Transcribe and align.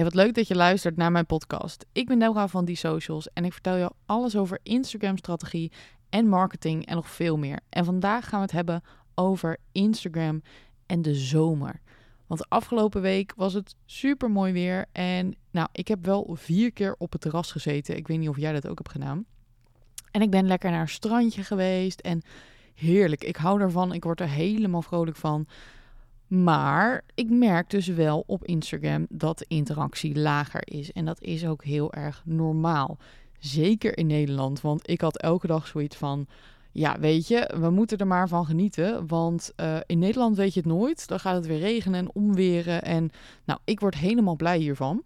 Hey, 0.00 0.08
wat 0.08 0.24
leuk 0.24 0.34
dat 0.34 0.48
je 0.48 0.54
luistert 0.54 0.96
naar 0.96 1.12
mijn 1.12 1.26
podcast. 1.26 1.86
Ik 1.92 2.06
ben 2.06 2.18
Deborah 2.18 2.48
van 2.48 2.64
Die 2.64 2.76
Socials 2.76 3.32
en 3.32 3.44
ik 3.44 3.52
vertel 3.52 3.76
je 3.76 3.90
alles 4.06 4.36
over 4.36 4.58
Instagram-strategie 4.62 5.72
en 6.10 6.28
marketing 6.28 6.86
en 6.86 6.94
nog 6.94 7.08
veel 7.08 7.36
meer. 7.36 7.60
En 7.68 7.84
vandaag 7.84 8.28
gaan 8.28 8.38
we 8.38 8.44
het 8.44 8.54
hebben 8.54 8.82
over 9.14 9.56
Instagram 9.72 10.42
en 10.86 11.02
de 11.02 11.14
zomer. 11.14 11.80
Want 12.26 12.48
afgelopen 12.48 13.02
week 13.02 13.32
was 13.36 13.52
het 13.52 13.76
super 13.86 14.30
mooi 14.30 14.52
weer 14.52 14.86
en 14.92 15.34
nou, 15.50 15.68
ik 15.72 15.88
heb 15.88 16.04
wel 16.04 16.36
vier 16.38 16.72
keer 16.72 16.94
op 16.98 17.12
het 17.12 17.20
terras 17.20 17.52
gezeten. 17.52 17.96
Ik 17.96 18.08
weet 18.08 18.18
niet 18.18 18.28
of 18.28 18.38
jij 18.38 18.52
dat 18.52 18.68
ook 18.68 18.78
hebt 18.78 18.90
gedaan. 18.90 19.24
En 20.10 20.22
ik 20.22 20.30
ben 20.30 20.46
lekker 20.46 20.70
naar 20.70 20.80
een 20.80 20.88
strandje 20.88 21.44
geweest 21.44 22.00
en 22.00 22.22
heerlijk. 22.74 23.24
Ik 23.24 23.36
hou 23.36 23.60
ervan. 23.60 23.92
Ik 23.92 24.04
word 24.04 24.20
er 24.20 24.28
helemaal 24.28 24.82
vrolijk 24.82 25.16
van. 25.16 25.46
Maar 26.30 27.04
ik 27.14 27.30
merk 27.30 27.70
dus 27.70 27.86
wel 27.86 28.24
op 28.26 28.44
Instagram 28.44 29.06
dat 29.08 29.38
de 29.38 29.44
interactie 29.48 30.18
lager 30.18 30.62
is. 30.64 30.92
En 30.92 31.04
dat 31.04 31.22
is 31.22 31.46
ook 31.46 31.64
heel 31.64 31.92
erg 31.92 32.22
normaal. 32.24 32.98
Zeker 33.38 33.98
in 33.98 34.06
Nederland. 34.06 34.60
Want 34.60 34.90
ik 34.90 35.00
had 35.00 35.18
elke 35.18 35.46
dag 35.46 35.66
zoiets 35.66 35.96
van. 35.96 36.26
Ja, 36.72 37.00
weet 37.00 37.28
je, 37.28 37.54
we 37.60 37.70
moeten 37.70 37.98
er 37.98 38.06
maar 38.06 38.28
van 38.28 38.46
genieten. 38.46 39.06
Want 39.06 39.52
uh, 39.56 39.76
in 39.86 39.98
Nederland 39.98 40.36
weet 40.36 40.54
je 40.54 40.60
het 40.60 40.68
nooit. 40.68 41.08
Dan 41.08 41.20
gaat 41.20 41.34
het 41.34 41.46
weer 41.46 41.58
regenen 41.58 42.00
en 42.00 42.14
omweren. 42.14 42.82
En 42.82 43.10
nou, 43.44 43.60
ik 43.64 43.80
word 43.80 43.94
helemaal 43.94 44.36
blij 44.36 44.58
hiervan. 44.58 45.02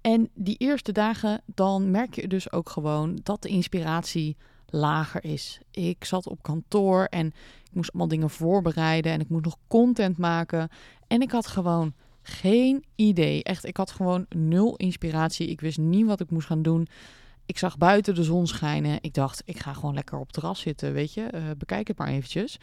En 0.00 0.30
die 0.34 0.56
eerste 0.58 0.92
dagen, 0.92 1.42
dan 1.44 1.90
merk 1.90 2.14
je 2.14 2.28
dus 2.28 2.52
ook 2.52 2.68
gewoon 2.68 3.18
dat 3.22 3.42
de 3.42 3.48
inspiratie 3.48 4.36
lager 4.66 5.24
is. 5.24 5.60
Ik 5.70 6.04
zat 6.04 6.26
op 6.26 6.42
kantoor 6.42 7.04
en 7.04 7.32
ik 7.70 7.76
moest 7.76 7.90
allemaal 7.90 8.08
dingen 8.08 8.30
voorbereiden 8.30 9.12
en 9.12 9.20
ik 9.20 9.28
moest 9.28 9.44
nog 9.44 9.56
content 9.68 10.18
maken. 10.18 10.68
En 11.06 11.20
ik 11.20 11.30
had 11.30 11.46
gewoon 11.46 11.94
geen 12.22 12.84
idee. 12.94 13.42
Echt, 13.42 13.66
ik 13.66 13.76
had 13.76 13.90
gewoon 13.90 14.26
nul 14.28 14.76
inspiratie. 14.76 15.48
Ik 15.48 15.60
wist 15.60 15.78
niet 15.78 16.06
wat 16.06 16.20
ik 16.20 16.30
moest 16.30 16.46
gaan 16.46 16.62
doen. 16.62 16.88
Ik 17.46 17.58
zag 17.58 17.78
buiten 17.78 18.14
de 18.14 18.24
zon 18.24 18.46
schijnen. 18.46 18.98
Ik 19.00 19.14
dacht, 19.14 19.42
ik 19.44 19.58
ga 19.58 19.72
gewoon 19.72 19.94
lekker 19.94 20.18
op 20.18 20.24
het 20.24 20.32
terras 20.32 20.60
zitten, 20.60 20.92
weet 20.92 21.14
je. 21.14 21.28
Uh, 21.34 21.40
bekijk 21.58 21.88
het 21.88 21.98
maar 21.98 22.08
eventjes. 22.08 22.58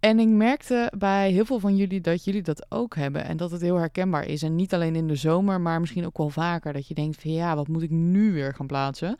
En 0.00 0.18
ik 0.18 0.28
merkte 0.28 0.92
bij 0.98 1.30
heel 1.30 1.44
veel 1.44 1.58
van 1.58 1.76
jullie 1.76 2.00
dat 2.00 2.24
jullie 2.24 2.42
dat 2.42 2.66
ook 2.68 2.96
hebben 2.96 3.24
en 3.24 3.36
dat 3.36 3.50
het 3.50 3.60
heel 3.60 3.76
herkenbaar 3.76 4.26
is. 4.26 4.42
En 4.42 4.56
niet 4.56 4.74
alleen 4.74 4.96
in 4.96 5.06
de 5.06 5.16
zomer, 5.16 5.60
maar 5.60 5.80
misschien 5.80 6.06
ook 6.06 6.18
wel 6.18 6.30
vaker. 6.30 6.72
Dat 6.72 6.88
je 6.88 6.94
denkt 6.94 7.20
van 7.20 7.32
ja, 7.32 7.56
wat 7.56 7.68
moet 7.68 7.82
ik 7.82 7.90
nu 7.90 8.32
weer 8.32 8.54
gaan 8.54 8.66
plaatsen? 8.66 9.16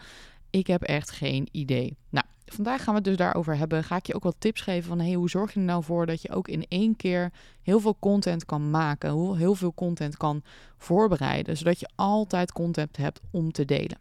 Ik 0.50 0.66
heb 0.66 0.82
echt 0.82 1.10
geen 1.10 1.48
idee. 1.50 1.96
Nou, 2.08 2.26
vandaag 2.44 2.82
gaan 2.82 2.94
we 2.94 3.00
het 3.00 3.08
dus 3.08 3.16
daarover 3.16 3.56
hebben. 3.56 3.84
Ga 3.84 3.96
ik 3.96 4.06
je 4.06 4.14
ook 4.14 4.22
wat 4.22 4.36
tips 4.38 4.60
geven 4.60 4.88
van 4.88 5.00
hey, 5.00 5.12
hoe 5.12 5.30
zorg 5.30 5.54
je 5.54 5.60
er 5.60 5.66
nou 5.66 5.84
voor 5.84 6.06
dat 6.06 6.22
je 6.22 6.30
ook 6.30 6.48
in 6.48 6.66
één 6.68 6.96
keer 6.96 7.32
heel 7.62 7.80
veel 7.80 7.96
content 7.98 8.44
kan 8.44 8.70
maken, 8.70 9.36
heel 9.36 9.54
veel 9.54 9.74
content 9.74 10.16
kan 10.16 10.42
voorbereiden, 10.76 11.56
zodat 11.56 11.80
je 11.80 11.88
altijd 11.94 12.52
content 12.52 12.96
hebt 12.96 13.20
om 13.30 13.52
te 13.52 13.64
delen. 13.64 13.98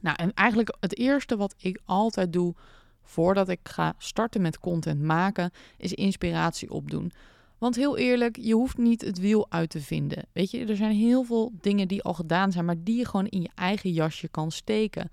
Nou, 0.00 0.16
en 0.16 0.34
eigenlijk 0.34 0.76
het 0.80 0.98
eerste 0.98 1.36
wat 1.36 1.54
ik 1.58 1.80
altijd 1.84 2.32
doe 2.32 2.54
voordat 3.02 3.48
ik 3.48 3.60
ga 3.62 3.94
starten 3.98 4.42
met 4.42 4.58
content 4.58 5.02
maken, 5.02 5.50
is 5.76 5.92
inspiratie 5.92 6.70
opdoen. 6.70 7.12
Want 7.58 7.76
heel 7.76 7.96
eerlijk, 7.96 8.36
je 8.40 8.54
hoeft 8.54 8.78
niet 8.78 9.00
het 9.00 9.18
wiel 9.18 9.46
uit 9.48 9.70
te 9.70 9.80
vinden. 9.80 10.24
Weet 10.32 10.50
je, 10.50 10.64
er 10.64 10.76
zijn 10.76 10.92
heel 10.92 11.24
veel 11.24 11.52
dingen 11.60 11.88
die 11.88 12.02
al 12.02 12.14
gedaan 12.14 12.52
zijn, 12.52 12.64
maar 12.64 12.82
die 12.82 12.96
je 12.96 13.04
gewoon 13.04 13.26
in 13.26 13.42
je 13.42 13.50
eigen 13.54 13.92
jasje 13.92 14.28
kan 14.28 14.50
steken. 14.50 15.10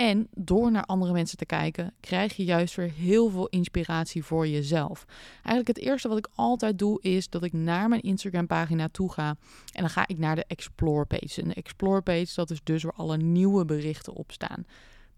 En 0.00 0.28
door 0.34 0.70
naar 0.70 0.84
andere 0.84 1.12
mensen 1.12 1.38
te 1.38 1.46
kijken, 1.46 1.92
krijg 2.00 2.36
je 2.36 2.44
juist 2.44 2.74
weer 2.74 2.90
heel 2.90 3.30
veel 3.30 3.48
inspiratie 3.48 4.24
voor 4.24 4.48
jezelf. 4.48 5.04
Eigenlijk 5.34 5.66
het 5.66 5.78
eerste 5.78 6.08
wat 6.08 6.18
ik 6.18 6.28
altijd 6.34 6.78
doe, 6.78 7.02
is 7.02 7.28
dat 7.28 7.42
ik 7.42 7.52
naar 7.52 7.88
mijn 7.88 8.00
Instagram 8.00 8.46
pagina 8.46 8.88
toe 8.88 9.12
ga. 9.12 9.28
En 9.72 9.80
dan 9.80 9.90
ga 9.90 10.06
ik 10.06 10.18
naar 10.18 10.36
de 10.36 10.44
Explore 10.46 11.04
page. 11.04 11.42
En 11.42 11.48
de 11.48 11.54
Explore 11.54 12.00
page, 12.00 12.34
dat 12.34 12.50
is 12.50 12.60
dus 12.62 12.82
waar 12.82 12.92
alle 12.92 13.16
nieuwe 13.16 13.64
berichten 13.64 14.12
op 14.12 14.32
staan. 14.32 14.64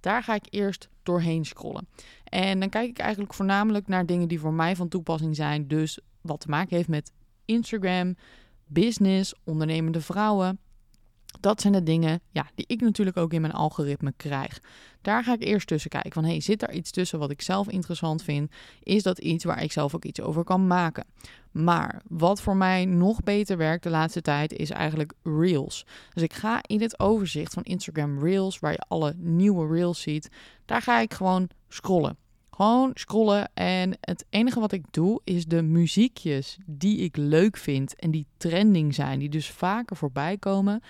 Daar 0.00 0.22
ga 0.22 0.34
ik 0.34 0.46
eerst 0.50 0.88
doorheen 1.02 1.44
scrollen. 1.44 1.88
En 2.24 2.60
dan 2.60 2.68
kijk 2.68 2.88
ik 2.88 2.98
eigenlijk 2.98 3.34
voornamelijk 3.34 3.88
naar 3.88 4.06
dingen 4.06 4.28
die 4.28 4.40
voor 4.40 4.54
mij 4.54 4.76
van 4.76 4.88
toepassing 4.88 5.36
zijn. 5.36 5.68
Dus 5.68 5.98
wat 6.20 6.40
te 6.40 6.48
maken 6.48 6.76
heeft 6.76 6.88
met 6.88 7.12
Instagram, 7.44 8.16
business, 8.66 9.34
ondernemende 9.44 10.00
vrouwen. 10.00 10.58
Dat 11.40 11.60
zijn 11.60 11.72
de 11.72 11.82
dingen 11.82 12.20
ja, 12.30 12.50
die 12.54 12.64
ik 12.68 12.80
natuurlijk 12.80 13.16
ook 13.16 13.32
in 13.32 13.40
mijn 13.40 13.52
algoritme 13.52 14.12
krijg. 14.16 14.60
Daar 15.00 15.24
ga 15.24 15.32
ik 15.32 15.42
eerst 15.42 15.66
tussen 15.66 15.90
kijken. 15.90 16.12
Van 16.12 16.24
hey, 16.24 16.40
zit 16.40 16.60
daar 16.60 16.74
iets 16.74 16.90
tussen 16.90 17.18
wat 17.18 17.30
ik 17.30 17.42
zelf 17.42 17.68
interessant 17.68 18.22
vind? 18.22 18.50
Is 18.82 19.02
dat 19.02 19.18
iets 19.18 19.44
waar 19.44 19.62
ik 19.62 19.72
zelf 19.72 19.94
ook 19.94 20.04
iets 20.04 20.20
over 20.20 20.44
kan 20.44 20.66
maken? 20.66 21.04
Maar 21.52 22.02
wat 22.08 22.40
voor 22.40 22.56
mij 22.56 22.84
nog 22.84 23.22
beter 23.22 23.56
werkt 23.56 23.82
de 23.82 23.90
laatste 23.90 24.22
tijd 24.22 24.52
is 24.52 24.70
eigenlijk 24.70 25.12
Reels. 25.22 25.86
Dus 26.14 26.22
ik 26.22 26.32
ga 26.32 26.60
in 26.66 26.80
het 26.80 27.00
overzicht 27.00 27.52
van 27.52 27.62
Instagram 27.62 28.18
Reels, 28.18 28.58
waar 28.58 28.72
je 28.72 28.84
alle 28.88 29.14
nieuwe 29.16 29.74
Reels 29.74 30.00
ziet, 30.00 30.28
daar 30.64 30.82
ga 30.82 31.00
ik 31.00 31.14
gewoon 31.14 31.48
scrollen. 31.68 32.16
Gewoon 32.50 32.90
scrollen 32.94 33.50
en 33.54 33.96
het 34.00 34.24
enige 34.30 34.60
wat 34.60 34.72
ik 34.72 34.84
doe 34.90 35.20
is 35.24 35.46
de 35.46 35.62
muziekjes 35.62 36.58
die 36.66 36.98
ik 36.98 37.16
leuk 37.16 37.56
vind 37.56 37.96
en 37.96 38.10
die 38.10 38.26
trending 38.36 38.94
zijn, 38.94 39.18
die 39.18 39.28
dus 39.28 39.50
vaker 39.50 39.96
voorbij 39.96 40.38
komen, 40.38 40.82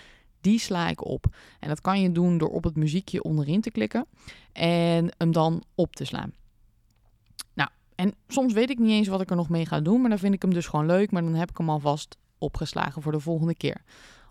die 0.43 0.59
sla 0.59 0.89
ik 0.89 1.05
op. 1.05 1.25
En 1.59 1.67
dat 1.67 1.81
kan 1.81 2.01
je 2.01 2.11
doen 2.11 2.37
door 2.37 2.49
op 2.49 2.63
het 2.63 2.75
muziekje 2.75 3.23
onderin 3.23 3.61
te 3.61 3.71
klikken 3.71 4.05
en 4.51 5.13
hem 5.17 5.31
dan 5.31 5.63
op 5.75 5.95
te 5.95 6.05
slaan. 6.05 6.33
Nou, 7.53 7.69
en 7.95 8.13
soms 8.27 8.53
weet 8.53 8.69
ik 8.69 8.79
niet 8.79 8.91
eens 8.91 9.07
wat 9.07 9.21
ik 9.21 9.29
er 9.29 9.35
nog 9.35 9.49
mee 9.49 9.65
ga 9.65 9.79
doen, 9.79 10.01
maar 10.01 10.09
dan 10.09 10.19
vind 10.19 10.33
ik 10.33 10.41
hem 10.41 10.53
dus 10.53 10.67
gewoon 10.67 10.85
leuk, 10.85 11.11
maar 11.11 11.21
dan 11.21 11.35
heb 11.35 11.49
ik 11.49 11.57
hem 11.57 11.69
alvast 11.69 12.17
opgeslagen 12.37 13.01
voor 13.01 13.11
de 13.11 13.19
volgende 13.19 13.55
keer. 13.55 13.81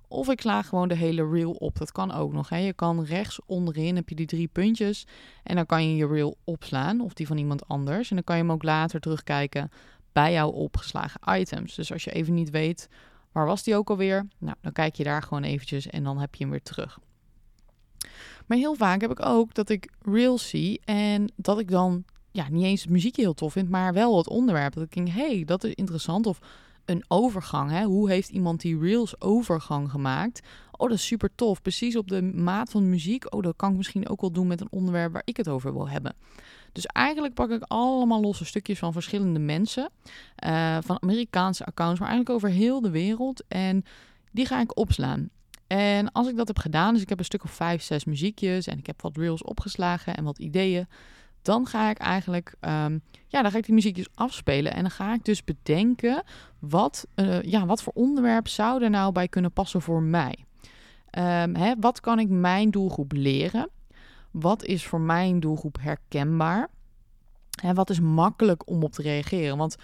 Of 0.08 0.28
ik 0.28 0.40
sla 0.40 0.62
gewoon 0.62 0.88
de 0.88 0.94
hele 0.94 1.28
reel 1.30 1.52
op. 1.52 1.78
Dat 1.78 1.92
kan 1.92 2.12
ook 2.12 2.32
nog. 2.32 2.48
Hè. 2.48 2.56
Je 2.56 2.72
kan 2.72 3.04
rechts 3.04 3.40
onderin 3.46 3.96
heb 3.96 4.08
je 4.08 4.14
die 4.14 4.26
drie 4.26 4.48
puntjes. 4.48 5.06
En 5.42 5.56
dan 5.56 5.66
kan 5.66 5.88
je 5.88 5.96
je 5.96 6.06
reel 6.06 6.36
opslaan. 6.44 7.00
Of 7.00 7.12
die 7.12 7.26
van 7.26 7.38
iemand 7.38 7.68
anders. 7.68 8.10
En 8.10 8.16
dan 8.16 8.24
kan 8.24 8.36
je 8.36 8.42
hem 8.42 8.52
ook 8.52 8.62
later 8.62 9.00
terugkijken 9.00 9.70
bij 10.12 10.32
jouw 10.32 10.48
opgeslagen 10.48 11.20
items. 11.38 11.74
Dus 11.74 11.92
als 11.92 12.04
je 12.04 12.10
even 12.10 12.34
niet 12.34 12.50
weet 12.50 12.88
Waar 13.32 13.46
was 13.46 13.62
die 13.62 13.76
ook 13.76 13.90
alweer? 13.90 14.26
Nou, 14.38 14.56
dan 14.60 14.72
kijk 14.72 14.94
je 14.94 15.04
daar 15.04 15.22
gewoon 15.22 15.42
eventjes 15.42 15.86
en 15.86 16.04
dan 16.04 16.18
heb 16.18 16.34
je 16.34 16.42
hem 16.42 16.50
weer 16.50 16.62
terug. 16.62 16.98
Maar 18.46 18.58
heel 18.58 18.74
vaak 18.74 19.00
heb 19.00 19.10
ik 19.10 19.26
ook 19.26 19.54
dat 19.54 19.68
ik 19.68 19.90
reels 20.02 20.48
zie 20.48 20.80
en 20.84 21.32
dat 21.36 21.58
ik 21.58 21.70
dan 21.70 22.04
ja, 22.30 22.48
niet 22.48 22.64
eens 22.64 22.82
het 22.82 22.90
muziekje 22.90 23.22
heel 23.22 23.34
tof 23.34 23.52
vind, 23.52 23.68
maar 23.68 23.92
wel 23.92 24.16
het 24.16 24.28
onderwerp. 24.28 24.74
Dat 24.74 24.82
ik 24.82 24.94
denk, 24.94 25.08
hey, 25.08 25.44
dat 25.44 25.64
is 25.64 25.74
interessant. 25.74 26.26
Of 26.26 26.38
een 26.84 27.04
overgang. 27.08 27.70
Hè? 27.70 27.84
Hoe 27.84 28.10
heeft 28.10 28.28
iemand 28.28 28.60
die 28.60 28.78
reels 28.78 29.20
overgang 29.20 29.90
gemaakt? 29.90 30.40
Oh, 30.70 30.88
dat 30.88 30.98
is 30.98 31.06
super 31.06 31.30
tof. 31.34 31.62
Precies 31.62 31.96
op 31.96 32.08
de 32.08 32.22
maat 32.22 32.70
van 32.70 32.88
muziek. 32.88 33.34
Oh, 33.34 33.42
dat 33.42 33.56
kan 33.56 33.70
ik 33.70 33.76
misschien 33.76 34.08
ook 34.08 34.20
wel 34.20 34.32
doen 34.32 34.46
met 34.46 34.60
een 34.60 34.70
onderwerp 34.70 35.12
waar 35.12 35.22
ik 35.24 35.36
het 35.36 35.48
over 35.48 35.72
wil 35.72 35.88
hebben. 35.88 36.14
Dus 36.72 36.86
eigenlijk 36.86 37.34
pak 37.34 37.50
ik 37.50 37.62
allemaal 37.66 38.20
losse 38.20 38.44
stukjes 38.44 38.78
van 38.78 38.92
verschillende 38.92 39.38
mensen. 39.38 39.90
Uh, 40.46 40.78
van 40.80 41.02
Amerikaanse 41.02 41.64
accounts, 41.64 42.00
maar 42.00 42.08
eigenlijk 42.08 42.36
over 42.36 42.56
heel 42.56 42.80
de 42.80 42.90
wereld. 42.90 43.44
En 43.48 43.84
die 44.30 44.46
ga 44.46 44.60
ik 44.60 44.78
opslaan. 44.78 45.30
En 45.66 46.12
als 46.12 46.28
ik 46.28 46.36
dat 46.36 46.46
heb 46.46 46.58
gedaan, 46.58 46.92
dus 46.92 47.02
ik 47.02 47.08
heb 47.08 47.18
een 47.18 47.24
stuk 47.24 47.44
of 47.44 47.50
vijf, 47.50 47.82
zes 47.82 48.04
muziekjes 48.04 48.66
en 48.66 48.78
ik 48.78 48.86
heb 48.86 49.02
wat 49.02 49.16
reels 49.16 49.42
opgeslagen 49.42 50.16
en 50.16 50.24
wat 50.24 50.38
ideeën, 50.38 50.86
dan 51.42 51.66
ga 51.66 51.90
ik 51.90 51.98
eigenlijk, 51.98 52.54
um, 52.60 53.02
ja, 53.26 53.42
dan 53.42 53.50
ga 53.50 53.56
ik 53.56 53.64
die 53.64 53.74
muziekjes 53.74 54.08
afspelen 54.14 54.72
en 54.72 54.80
dan 54.80 54.90
ga 54.90 55.14
ik 55.14 55.24
dus 55.24 55.44
bedenken 55.44 56.22
wat, 56.58 57.06
uh, 57.16 57.42
ja, 57.42 57.66
wat 57.66 57.82
voor 57.82 57.92
onderwerp 57.92 58.48
zou 58.48 58.82
er 58.82 58.90
nou 58.90 59.12
bij 59.12 59.28
kunnen 59.28 59.52
passen 59.52 59.82
voor 59.82 60.02
mij. 60.02 60.44
Um, 61.18 61.54
hè, 61.54 61.74
wat 61.80 62.00
kan 62.00 62.18
ik 62.18 62.28
mijn 62.28 62.70
doelgroep 62.70 63.12
leren? 63.12 63.68
Wat 64.32 64.64
is 64.64 64.86
voor 64.86 65.00
mijn 65.00 65.40
doelgroep 65.40 65.76
herkenbaar? 65.80 66.68
En 67.62 67.74
wat 67.74 67.90
is 67.90 68.00
makkelijk 68.00 68.68
om 68.68 68.82
op 68.82 68.92
te 68.92 69.02
reageren? 69.02 69.56
Want 69.56 69.76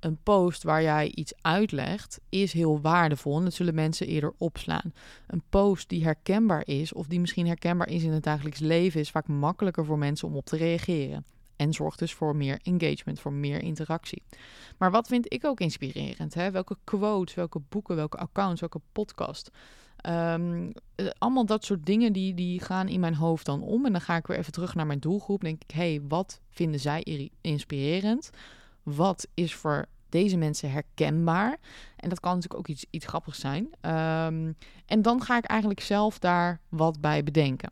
een 0.00 0.18
post 0.22 0.62
waar 0.62 0.82
jij 0.82 1.12
iets 1.14 1.32
uitlegt 1.40 2.20
is 2.28 2.52
heel 2.52 2.80
waardevol 2.80 3.38
en 3.38 3.44
dat 3.44 3.52
zullen 3.52 3.74
mensen 3.74 4.06
eerder 4.06 4.32
opslaan. 4.38 4.92
Een 5.26 5.42
post 5.48 5.88
die 5.88 6.04
herkenbaar 6.04 6.66
is 6.66 6.92
of 6.92 7.06
die 7.06 7.20
misschien 7.20 7.46
herkenbaar 7.46 7.88
is 7.88 8.02
in 8.02 8.12
het 8.12 8.22
dagelijks 8.22 8.58
leven 8.58 9.00
is 9.00 9.10
vaak 9.10 9.28
makkelijker 9.28 9.84
voor 9.84 9.98
mensen 9.98 10.28
om 10.28 10.36
op 10.36 10.44
te 10.44 10.56
reageren. 10.56 11.24
En 11.56 11.72
zorgt 11.72 11.98
dus 11.98 12.14
voor 12.14 12.36
meer 12.36 12.58
engagement, 12.62 13.20
voor 13.20 13.32
meer 13.32 13.62
interactie. 13.62 14.22
Maar 14.78 14.90
wat 14.90 15.06
vind 15.06 15.32
ik 15.32 15.44
ook 15.44 15.60
inspirerend? 15.60 16.34
Hè? 16.34 16.50
Welke 16.50 16.76
quotes, 16.84 17.34
welke 17.34 17.60
boeken, 17.68 17.96
welke 17.96 18.16
accounts, 18.16 18.60
welke 18.60 18.80
podcast? 18.92 19.50
Um, 20.08 20.72
allemaal 21.18 21.46
dat 21.46 21.64
soort 21.64 21.86
dingen 21.86 22.12
die, 22.12 22.34
die 22.34 22.60
gaan 22.60 22.88
in 22.88 23.00
mijn 23.00 23.14
hoofd 23.14 23.46
dan 23.46 23.62
om. 23.62 23.86
En 23.86 23.92
dan 23.92 24.00
ga 24.00 24.16
ik 24.16 24.26
weer 24.26 24.38
even 24.38 24.52
terug 24.52 24.74
naar 24.74 24.86
mijn 24.86 24.98
doelgroep. 24.98 25.40
denk 25.40 25.62
ik, 25.62 25.70
hé, 25.70 25.90
hey, 25.90 26.00
wat 26.08 26.40
vinden 26.50 26.80
zij 26.80 27.30
inspirerend? 27.40 28.30
Wat 28.82 29.28
is 29.34 29.54
voor 29.54 29.86
deze 30.08 30.36
mensen 30.36 30.70
herkenbaar? 30.70 31.56
En 31.96 32.08
dat 32.08 32.20
kan 32.20 32.34
natuurlijk 32.34 32.60
ook 32.60 32.68
iets, 32.68 32.84
iets 32.90 33.06
grappigs 33.06 33.40
zijn. 33.40 33.64
Um, 33.64 34.56
en 34.86 35.02
dan 35.02 35.22
ga 35.22 35.36
ik 35.36 35.44
eigenlijk 35.44 35.80
zelf 35.80 36.18
daar 36.18 36.60
wat 36.68 37.00
bij 37.00 37.22
bedenken. 37.22 37.70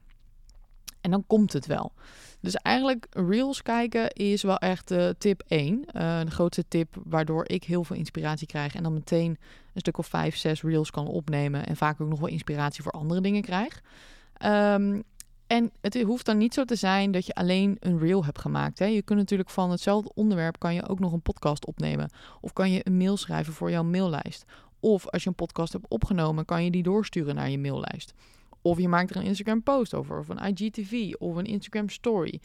En 1.01 1.11
dan 1.11 1.27
komt 1.27 1.53
het 1.53 1.67
wel. 1.67 1.93
Dus 2.43 2.55
eigenlijk 2.55 3.07
reels 3.11 3.63
kijken 3.63 4.11
is 4.11 4.43
wel 4.43 4.59
echt 4.59 4.91
uh, 4.91 5.09
tip 5.19 5.43
1. 5.47 5.75
Uh, 5.75 6.21
de 6.21 6.31
grootste 6.31 6.69
tip 6.69 6.97
waardoor 7.05 7.49
ik 7.49 7.65
heel 7.65 7.85
veel 7.85 7.97
inspiratie 7.97 8.47
krijg. 8.47 8.75
En 8.75 8.83
dan 8.83 8.93
meteen 8.93 9.39
een 9.75 9.81
stuk 9.81 9.99
of 9.99 10.07
5, 10.07 10.37
6 10.37 10.63
reels 10.63 10.91
kan 10.91 11.07
opnemen. 11.07 11.67
En 11.67 11.77
vaak 11.77 12.01
ook 12.01 12.09
nog 12.09 12.21
wel 12.21 12.29
inspiratie 12.29 12.83
voor 12.83 12.93
andere 12.93 13.21
dingen 13.21 13.43
krijg. 13.43 13.83
Um, 14.45 15.03
en 15.47 15.71
het 15.81 16.03
hoeft 16.03 16.27
dan 16.27 16.39
niet 16.39 16.55
zo 16.55 16.65
te 16.65 16.75
zijn 16.75 17.11
dat 17.11 17.27
je 17.27 17.35
alleen 17.35 17.77
een 17.81 17.99
reel 17.99 18.25
hebt 18.25 18.39
gemaakt. 18.39 18.79
Hè. 18.79 18.85
Je 18.85 19.03
kunt 19.03 19.19
natuurlijk 19.19 19.51
van 19.51 19.71
hetzelfde 19.71 20.11
onderwerp 20.15 20.59
kan 20.59 20.75
je 20.75 20.89
ook 20.89 20.99
nog 20.99 21.13
een 21.13 21.23
podcast 21.23 21.67
opnemen. 21.67 22.11
Of 22.41 22.53
kan 22.53 22.71
je 22.71 22.81
een 22.85 22.97
mail 22.97 23.17
schrijven 23.17 23.53
voor 23.53 23.71
jouw 23.71 23.83
maillijst. 23.83 24.45
Of 24.81 25.09
als 25.09 25.23
je 25.23 25.29
een 25.29 25.35
podcast 25.35 25.73
hebt 25.73 25.89
opgenomen, 25.89 26.45
kan 26.45 26.65
je 26.65 26.71
die 26.71 26.83
doorsturen 26.83 27.35
naar 27.35 27.51
je 27.51 27.59
maillijst. 27.59 28.15
Of 28.63 28.79
je 28.79 28.89
maakt 28.89 29.11
er 29.11 29.17
een 29.17 29.23
Instagram 29.23 29.63
post 29.63 29.95
over, 29.95 30.19
of 30.19 30.29
een 30.29 30.55
IGTV, 30.55 31.13
of 31.19 31.37
een 31.37 31.45
Instagram 31.45 31.89
story. 31.89 32.41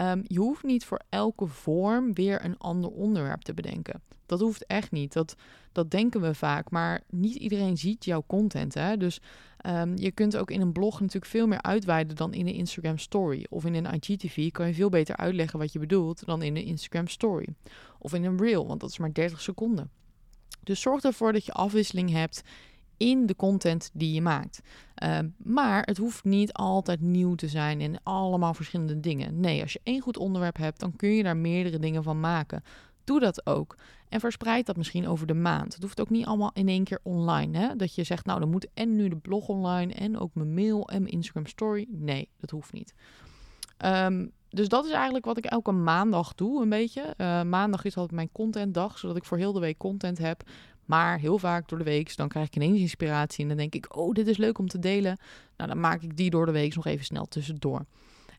Um, 0.00 0.22
je 0.26 0.38
hoeft 0.38 0.62
niet 0.62 0.84
voor 0.84 1.00
elke 1.08 1.46
vorm 1.46 2.14
weer 2.14 2.44
een 2.44 2.58
ander 2.58 2.90
onderwerp 2.90 3.42
te 3.42 3.54
bedenken. 3.54 4.02
Dat 4.26 4.40
hoeft 4.40 4.66
echt 4.66 4.90
niet. 4.90 5.12
Dat, 5.12 5.34
dat 5.72 5.90
denken 5.90 6.20
we 6.20 6.34
vaak. 6.34 6.70
Maar 6.70 7.00
niet 7.10 7.34
iedereen 7.34 7.76
ziet 7.76 8.04
jouw 8.04 8.24
content. 8.26 8.74
Hè? 8.74 8.96
Dus 8.96 9.20
um, 9.66 9.96
je 9.96 10.10
kunt 10.10 10.36
ook 10.36 10.50
in 10.50 10.60
een 10.60 10.72
blog 10.72 11.00
natuurlijk 11.00 11.32
veel 11.32 11.46
meer 11.46 11.62
uitweiden 11.62 12.16
dan 12.16 12.34
in 12.34 12.46
een 12.46 12.54
Instagram 12.54 12.98
story. 12.98 13.46
Of 13.48 13.64
in 13.64 13.74
een 13.74 13.94
IGTV 13.94 14.50
kan 14.50 14.66
je 14.66 14.74
veel 14.74 14.88
beter 14.88 15.16
uitleggen 15.16 15.58
wat 15.58 15.72
je 15.72 15.78
bedoelt 15.78 16.26
dan 16.26 16.42
in 16.42 16.56
een 16.56 16.64
Instagram 16.64 17.08
story. 17.08 17.48
Of 17.98 18.14
in 18.14 18.24
een 18.24 18.38
reel, 18.38 18.66
want 18.66 18.80
dat 18.80 18.90
is 18.90 18.98
maar 18.98 19.12
30 19.12 19.40
seconden. 19.40 19.90
Dus 20.62 20.80
zorg 20.80 21.02
ervoor 21.02 21.32
dat 21.32 21.44
je 21.44 21.52
afwisseling 21.52 22.10
hebt 22.10 22.42
in 22.96 23.26
de 23.26 23.36
content 23.36 23.90
die 23.92 24.12
je 24.12 24.22
maakt. 24.22 24.60
Ehm, 24.94 25.28
maar 25.36 25.82
het 25.82 25.96
hoeft 25.96 26.24
niet 26.24 26.52
altijd 26.52 27.00
nieuw 27.00 27.34
te 27.34 27.48
zijn 27.48 27.80
en 27.80 28.00
allemaal 28.02 28.54
verschillende 28.54 29.00
dingen. 29.00 29.40
Nee, 29.40 29.62
als 29.62 29.72
je 29.72 29.80
één 29.82 30.00
goed 30.00 30.16
onderwerp 30.16 30.56
hebt, 30.56 30.80
dan 30.80 30.96
kun 30.96 31.08
je 31.08 31.22
daar 31.22 31.36
meerdere 31.36 31.78
dingen 31.78 32.02
van 32.02 32.20
maken. 32.20 32.62
Doe 33.04 33.20
dat 33.20 33.46
ook. 33.46 33.76
En 34.08 34.20
verspreid 34.20 34.66
dat 34.66 34.76
misschien 34.76 35.08
over 35.08 35.26
de 35.26 35.34
maand. 35.34 35.74
Het 35.74 35.82
hoeft 35.82 36.00
ook 36.00 36.10
niet 36.10 36.26
allemaal 36.26 36.50
in 36.54 36.68
één 36.68 36.84
keer 36.84 37.00
online. 37.02 37.58
Hè? 37.58 37.76
Dat 37.76 37.94
je 37.94 38.04
zegt, 38.04 38.26
nou, 38.26 38.40
dan 38.40 38.50
moet 38.50 38.66
en 38.74 38.96
nu 38.96 39.08
de 39.08 39.16
blog 39.16 39.48
online 39.48 39.92
en 39.92 40.18
ook 40.18 40.34
mijn 40.34 40.54
mail 40.54 40.88
en 40.88 41.02
mijn 41.02 41.14
Instagram 41.14 41.46
story. 41.46 41.86
Nee, 41.88 42.28
dat 42.40 42.50
hoeft 42.50 42.72
niet. 42.72 42.94
Um, 43.84 44.32
dus 44.48 44.68
dat 44.68 44.84
is 44.84 44.90
eigenlijk 44.90 45.24
wat 45.24 45.36
ik 45.36 45.44
elke 45.44 45.72
maandag 45.72 46.34
doe, 46.34 46.62
een 46.62 46.68
beetje. 46.68 47.14
Uh, 47.16 47.42
maandag 47.42 47.84
is 47.84 47.96
altijd 47.96 48.14
mijn 48.14 48.32
contentdag, 48.32 48.98
zodat 48.98 49.16
ik 49.16 49.24
voor 49.24 49.38
heel 49.38 49.52
de 49.52 49.60
week 49.60 49.78
content 49.78 50.18
heb. 50.18 50.42
Maar 50.86 51.18
heel 51.18 51.38
vaak 51.38 51.68
door 51.68 51.78
de 51.78 51.84
week, 51.84 52.16
dan 52.16 52.28
krijg 52.28 52.46
ik 52.46 52.56
ineens 52.56 52.78
inspiratie 52.78 53.42
en 53.42 53.48
dan 53.48 53.56
denk 53.56 53.74
ik, 53.74 53.96
oh, 53.96 54.12
dit 54.12 54.26
is 54.26 54.36
leuk 54.36 54.58
om 54.58 54.68
te 54.68 54.78
delen. 54.78 55.18
Nou, 55.56 55.70
dan 55.70 55.80
maak 55.80 56.02
ik 56.02 56.16
die 56.16 56.30
door 56.30 56.46
de 56.46 56.52
week 56.52 56.74
nog 56.74 56.86
even 56.86 57.04
snel 57.04 57.26
tussendoor. 57.26 57.84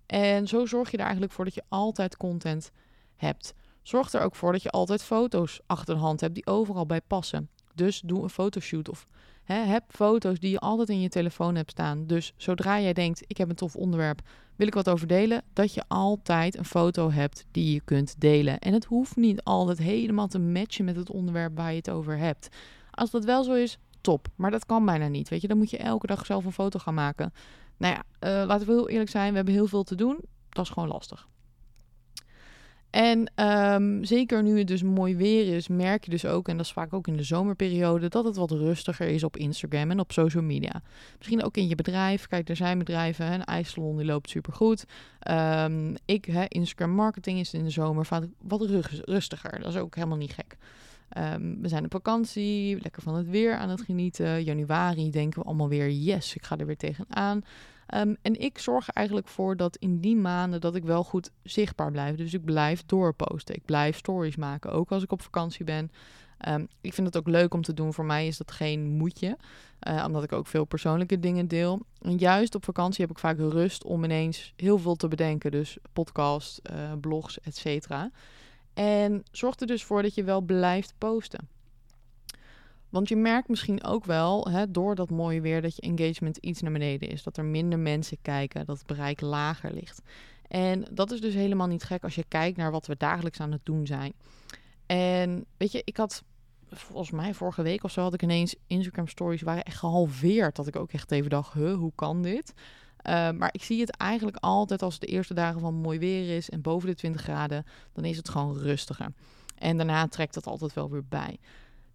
En 0.06 0.48
zo 0.48 0.66
zorg 0.66 0.92
je 0.92 0.98
er 0.98 1.04
eigenlijk 1.04 1.34
voor 1.34 1.46
dat 1.46 1.54
je 1.54 1.64
altijd 1.68 2.18
content 2.18 2.72
hebt. 3.16 3.54
Zorg 3.82 4.14
er 4.14 4.22
ook 4.22 4.36
voor 4.36 4.52
dat 4.52 4.62
je 4.62 4.70
altijd 4.70 5.04
foto's 5.04 5.60
achter 5.66 5.94
de 5.94 6.02
hand 6.02 6.22
hebt 6.22 6.36
die 6.36 6.46
overal 6.46 6.86
bij 6.86 7.02
passen. 7.02 7.50
Dus 7.76 8.02
doe 8.06 8.24
een 8.24 8.30
fotoshoot 8.30 8.90
of 8.90 9.08
heb 9.54 9.84
foto's 9.90 10.40
die 10.40 10.52
je 10.52 10.60
altijd 10.60 10.90
in 10.90 11.02
je 11.02 11.10
telefoon 11.10 11.56
hebt 11.56 11.72
staan. 11.72 12.08
Dus 12.08 12.34
zodra 12.38 12.80
jij 12.80 12.94
denkt, 12.94 13.24
ik 13.28 13.38
heb 13.38 13.50
een 13.50 13.56
tof 13.56 13.76
onderwerp, 13.76 14.22
wil 14.56 14.68
ik 14.68 14.74
wat 14.74 14.90
over 14.90 15.08
delen, 15.08 15.44
dat 15.54 15.74
je 15.74 15.84
altijd 15.88 16.58
een 16.58 16.66
foto 16.66 17.12
hebt 17.12 17.46
die 17.52 17.74
je 17.74 17.82
kunt 17.82 18.16
delen. 18.18 18.60
En 18.60 18.74
het 18.74 18.86
hoeft 18.86 19.16
niet 19.16 19.44
altijd 19.44 19.78
helemaal 19.78 20.28
te 20.28 20.40
matchen 20.40 20.86
met 20.86 20.96
het 20.96 21.12
onderwerp 21.12 21.56
waar 21.56 21.72
je 21.72 21.78
het 21.78 21.90
over 21.90 22.18
hebt. 22.18 22.50
Als 22.92 23.12
dat 23.12 23.26
wel 23.26 23.44
zo 23.44 23.54
is, 23.54 23.78
top. 24.02 24.28
Maar 24.36 24.52
dat 24.52 24.66
kan 24.66 24.86
bijna 24.86 25.08
niet. 25.08 25.30
Weet 25.30 25.42
je, 25.42 25.48
dan 25.48 25.58
moet 25.58 25.70
je 25.70 25.78
elke 25.78 26.08
dag 26.08 26.26
zelf 26.26 26.46
een 26.46 26.52
foto 26.52 26.80
gaan 26.80 26.94
maken. 26.94 27.34
Nou 27.78 27.94
ja, 27.94 28.04
uh, 28.42 28.48
laten 28.48 28.68
we 28.68 28.74
heel 28.74 28.90
eerlijk 28.90 29.10
zijn, 29.10 29.30
we 29.30 29.36
hebben 29.36 29.54
heel 29.54 29.68
veel 29.68 29.84
te 29.84 29.96
doen. 29.96 30.20
Dat 30.50 30.66
is 30.66 30.72
gewoon 30.72 30.90
lastig. 30.90 31.28
En 32.90 33.32
um, 33.36 34.04
zeker 34.04 34.44
nu 34.44 34.58
het 34.58 34.68
dus 34.68 34.84
mooi 34.84 35.16
weer 35.16 35.56
is, 35.56 35.68
merk 35.68 36.04
je 36.04 36.12
dus 36.12 36.26
ook, 36.26 36.48
en 36.48 36.58
dat 36.58 36.66
is 36.66 36.72
vaak 36.72 36.94
ook 36.94 37.08
in 37.08 37.18
de 37.18 37.24
zomerperiode, 37.24 38.08
dat 38.08 38.26
het 38.26 38.36
wat 38.36 38.52
rustiger 38.52 39.08
is 39.08 39.24
op 39.24 39.38
Instagram 39.38 39.92
en 39.92 40.00
op 40.00 40.12
social 40.12 40.44
media. 40.44 40.82
Misschien 41.18 41.44
ook 41.44 41.58
in 41.58 41.68
je 41.68 41.76
bedrijf. 41.76 42.28
Kijk, 42.28 42.50
er 42.50 42.56
zijn 42.56 42.78
bedrijven, 42.78 43.32
een 43.32 43.46
ijssalon 43.46 43.98
die 43.98 44.06
loopt 44.06 44.30
supergoed. 44.30 44.86
Um, 45.32 45.96
ik, 46.06 46.28
Instagram 46.48 46.92
marketing 46.92 47.40
is 47.40 47.54
in 47.54 47.64
de 47.64 47.70
zomer 47.70 48.06
vaak 48.06 48.24
wat 48.42 48.62
rustiger. 49.06 49.60
Dat 49.60 49.74
is 49.74 49.80
ook 49.80 49.96
helemaal 49.96 50.18
niet 50.18 50.34
gek. 50.34 50.58
Um, 51.18 51.62
we 51.62 51.68
zijn 51.68 51.86
op 51.86 51.92
vakantie, 51.92 52.82
lekker 52.82 53.02
van 53.02 53.16
het 53.16 53.30
weer 53.30 53.56
aan 53.56 53.70
het 53.70 53.82
genieten. 53.82 54.44
Januari 54.44 55.12
denken 55.12 55.40
we 55.40 55.46
allemaal 55.46 55.70
weer, 55.70 55.92
yes, 55.92 56.36
ik 56.36 56.44
ga 56.44 56.58
er 56.58 56.66
weer 56.66 56.78
tegenaan. 56.78 57.42
Um, 57.96 58.18
en 58.22 58.40
ik 58.40 58.58
zorg 58.58 58.90
eigenlijk 58.90 59.28
voor 59.28 59.58
dat 59.58 59.76
in 59.76 60.00
die 60.00 60.16
maanden 60.16 60.62
dat 60.62 60.76
ik 60.76 60.84
wel 60.84 61.04
goed 61.04 61.32
zichtbaar 61.44 61.92
blijf. 61.92 62.16
Dus 62.16 62.34
ik 62.34 62.46
blijf 62.46 62.86
doorposten. 62.86 63.56
Ik 63.56 63.66
blijf 63.66 63.98
stories 63.98 64.36
maken, 64.36 64.72
ook 64.72 64.92
als 64.92 65.04
ik 65.04 65.12
op 65.12 65.22
vakantie 65.22 65.66
ben. 65.66 65.92
Um, 66.48 66.68
ik 66.82 66.94
vind 66.94 67.08
het 67.08 67.18
ook 67.18 67.28
leuk 67.28 67.54
om 67.54 67.62
te 67.62 67.74
doen. 67.74 67.94
Voor 67.94 68.06
mij 68.06 68.28
is 68.28 68.38
dat 68.38 68.52
geen 68.52 68.86
moedje, 68.86 69.38
uh, 69.88 70.04
omdat 70.08 70.24
ik 70.24 70.32
ook 70.32 70.48
veel 70.48 70.66
persoonlijke 70.66 71.20
dingen 71.20 71.48
deel. 71.48 71.82
En 72.02 72.18
juist 72.18 72.56
op 72.56 72.64
vakantie 72.64 73.02
heb 73.02 73.12
ik 73.12 73.20
vaak 73.20 73.38
rust 73.38 73.84
om 73.84 74.04
ineens 74.04 74.54
heel 74.56 74.78
veel 74.78 74.96
te 74.96 75.08
bedenken. 75.08 75.52
Dus 75.52 75.78
podcast, 75.94 76.62
uh, 76.72 76.92
blogs, 77.02 77.40
et 77.40 77.56
cetera. 77.56 78.12
En 78.74 79.24
zorg 79.32 79.60
er 79.60 79.68
dus 79.68 79.84
voor 79.84 80.02
dat 80.02 80.16
je 80.16 80.24
wel 80.24 80.42
blijft 80.42 80.94
posten. 80.98 81.48
Want 82.90 83.10
je 83.10 83.16
merkt 83.16 83.50
misschien 83.50 83.84
ook 83.84 84.06
wel, 84.06 84.48
hè, 84.50 84.72
door 84.72 84.96
dat 84.96 85.10
mooie 85.10 85.42
weer, 85.42 85.62
dat 85.62 85.76
je 85.76 85.82
engagement 85.82 86.38
iets 86.38 86.62
naar 86.62 86.72
beneden 86.72 87.10
is. 87.10 87.24
Dat 87.24 87.38
er 87.38 87.46
minder 87.46 87.80
mensen 87.80 88.18
kijken, 88.22 88.66
dat 88.66 88.78
het 88.78 88.88
bereik 88.88 89.22
lager 89.22 89.74
ligt. 89.74 90.02
En 90.48 90.86
dat 90.92 91.12
is 91.12 91.22
dus 91.22 91.34
helemaal 91.34 91.68
niet 91.68 91.84
gek 91.84 92.04
als 92.04 92.16
je 92.16 92.26
kijkt 92.28 92.58
naar 92.58 92.72
wat 92.72 92.88
we 92.88 92.96
dagelijks 92.98 93.40
aan 93.40 93.52
het 93.52 93.66
doen 93.66 93.88
zijn. 93.88 94.14
En 94.86 95.46
weet 95.58 95.72
je, 95.72 95.82
ik 95.86 95.98
had 95.98 96.24
volgens 96.70 97.12
mij 97.12 97.34
vorige 97.34 97.62
week 97.62 97.84
of 97.84 97.92
zo 97.92 98.02
had 98.02 98.14
ik 98.14 98.24
ineens 98.24 98.56
Instagram 98.68 99.08
stories 99.08 99.42
waren 99.42 99.64
echt 99.64 99.78
gehalveerd. 99.78 100.56
Dat 100.56 100.68
ik 100.68 100.76
ook 100.76 100.92
echt 100.92 101.12
even 101.12 101.30
dacht, 101.30 101.54
huh, 101.54 101.76
hoe 101.76 101.92
kan 101.96 102.22
dit? 102.22 102.54
Uh, 102.58 103.32
maar 103.32 103.50
ik 103.52 103.64
zie 103.64 103.80
het 103.80 103.90
eigenlijk 103.90 104.38
altijd 104.40 104.82
als 104.82 104.94
het 104.94 105.02
de 105.02 105.08
eerste 105.08 105.34
dagen 105.34 105.62
van 105.62 105.74
mooi 105.74 106.00
weer 106.00 106.36
is 106.36 106.50
en 106.50 106.62
boven 106.62 106.90
de 106.90 106.96
20 106.96 107.22
graden, 107.22 107.66
dan 107.94 108.06
is 108.06 108.18
het 108.18 108.30
gewoon 108.30 108.58
rustiger. 108.58 109.14
En 109.58 109.78
daarna 109.78 110.08
trekt 110.08 110.34
dat 110.34 110.48
altijd 110.48 110.74
wel 110.74 110.90
weer 110.90 111.06
bij. 111.06 111.40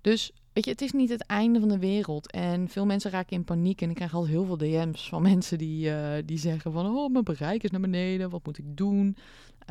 Dus 0.00 0.32
weet 0.52 0.64
je, 0.64 0.70
het 0.70 0.80
is 0.80 0.92
niet 0.92 1.10
het 1.10 1.26
einde 1.26 1.60
van 1.60 1.68
de 1.68 1.78
wereld. 1.78 2.30
En 2.30 2.68
veel 2.68 2.86
mensen 2.86 3.10
raken 3.10 3.36
in 3.36 3.44
paniek. 3.44 3.82
En 3.82 3.90
ik 3.90 3.96
krijg 3.96 4.14
al 4.14 4.26
heel 4.26 4.44
veel 4.44 4.56
DM's 4.56 5.08
van 5.08 5.22
mensen 5.32 5.58
die, 5.58 5.90
uh, 5.90 6.14
die 6.24 6.38
zeggen 6.38 6.72
van... 6.72 6.96
Oh, 6.96 7.12
mijn 7.12 7.24
bereik 7.24 7.62
is 7.62 7.70
naar 7.70 7.80
beneden. 7.80 8.30
Wat 8.30 8.44
moet 8.44 8.58
ik 8.58 8.76
doen? 8.76 9.16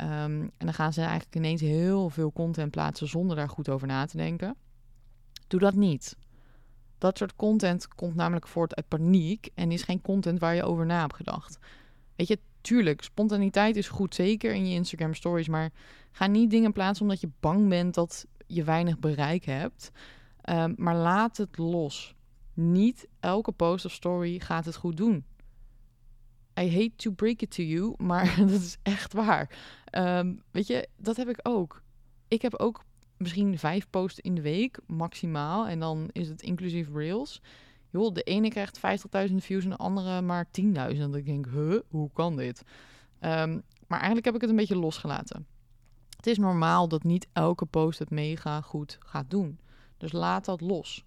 Um, 0.00 0.40
en 0.40 0.52
dan 0.58 0.74
gaan 0.74 0.92
ze 0.92 1.00
eigenlijk 1.00 1.34
ineens 1.34 1.60
heel 1.60 2.10
veel 2.10 2.32
content 2.32 2.70
plaatsen 2.70 3.08
zonder 3.08 3.36
daar 3.36 3.48
goed 3.48 3.68
over 3.68 3.86
na 3.86 4.04
te 4.04 4.16
denken. 4.16 4.56
Doe 5.46 5.60
dat 5.60 5.74
niet. 5.74 6.16
Dat 6.98 7.18
soort 7.18 7.36
content 7.36 7.88
komt 7.88 8.14
namelijk 8.14 8.46
voort 8.46 8.74
uit 8.74 8.88
paniek 8.88 9.48
en 9.54 9.72
is 9.72 9.82
geen 9.82 10.00
content 10.00 10.38
waar 10.38 10.54
je 10.54 10.62
over 10.62 10.86
na 10.86 11.00
hebt 11.00 11.14
gedacht. 11.14 11.58
Weet 12.16 12.28
je, 12.28 12.38
tuurlijk, 12.60 13.02
spontaniteit 13.02 13.76
is 13.76 13.88
goed, 13.88 14.14
zeker 14.14 14.54
in 14.54 14.68
je 14.68 14.74
Instagram 14.74 15.14
stories, 15.14 15.48
maar 15.48 15.70
ga 16.12 16.26
niet 16.26 16.50
dingen 16.50 16.72
plaatsen 16.72 17.04
omdat 17.04 17.20
je 17.20 17.30
bang 17.40 17.68
bent 17.68 17.94
dat 17.94 18.26
je 18.46 18.64
weinig 18.64 18.98
bereik 18.98 19.44
hebt. 19.44 19.90
Um, 20.50 20.74
maar 20.76 20.96
laat 20.96 21.36
het 21.36 21.58
los. 21.58 22.14
Niet 22.54 23.08
elke 23.20 23.52
post 23.52 23.84
of 23.84 23.92
story 23.92 24.38
gaat 24.38 24.64
het 24.64 24.76
goed 24.76 24.96
doen. 24.96 25.24
I 26.60 26.70
hate 26.70 26.92
to 26.96 27.10
break 27.10 27.40
it 27.40 27.50
to 27.50 27.62
you, 27.62 27.94
maar 27.96 28.36
dat 28.46 28.50
is 28.50 28.78
echt 28.82 29.12
waar. 29.12 29.58
Um, 29.92 30.42
weet 30.50 30.66
je, 30.66 30.88
dat 30.96 31.16
heb 31.16 31.28
ik 31.28 31.38
ook. 31.42 31.82
Ik 32.28 32.42
heb 32.42 32.54
ook 32.54 32.84
misschien 33.16 33.58
vijf 33.58 33.90
posts 33.90 34.20
in 34.20 34.34
de 34.34 34.40
week, 34.40 34.78
maximaal. 34.86 35.66
En 35.66 35.80
dan 35.80 36.08
is 36.12 36.28
het 36.28 36.42
inclusief 36.42 36.88
reels. 36.92 37.40
Joh, 37.90 38.14
de 38.14 38.22
ene 38.22 38.48
krijgt 38.48 38.80
50.000 39.28 39.34
views 39.34 39.64
en 39.64 39.70
de 39.70 39.76
andere 39.76 40.20
maar 40.20 40.46
10.000. 40.60 40.72
En 40.74 41.14
ik 41.14 41.26
denk, 41.26 41.46
huh, 41.46 41.80
hoe 41.88 42.10
kan 42.12 42.36
dit? 42.36 42.62
Um, 43.20 43.62
maar 43.86 43.98
eigenlijk 43.98 44.24
heb 44.24 44.34
ik 44.34 44.40
het 44.40 44.50
een 44.50 44.56
beetje 44.56 44.76
losgelaten. 44.76 45.46
Het 46.16 46.26
is 46.26 46.38
normaal 46.38 46.88
dat 46.88 47.02
niet 47.02 47.26
elke 47.32 47.64
post 47.64 47.98
het 47.98 48.10
mega 48.10 48.60
goed 48.60 48.98
gaat 49.00 49.30
doen. 49.30 49.58
Dus 50.02 50.12
laat 50.12 50.44
dat 50.44 50.60
los. 50.60 51.04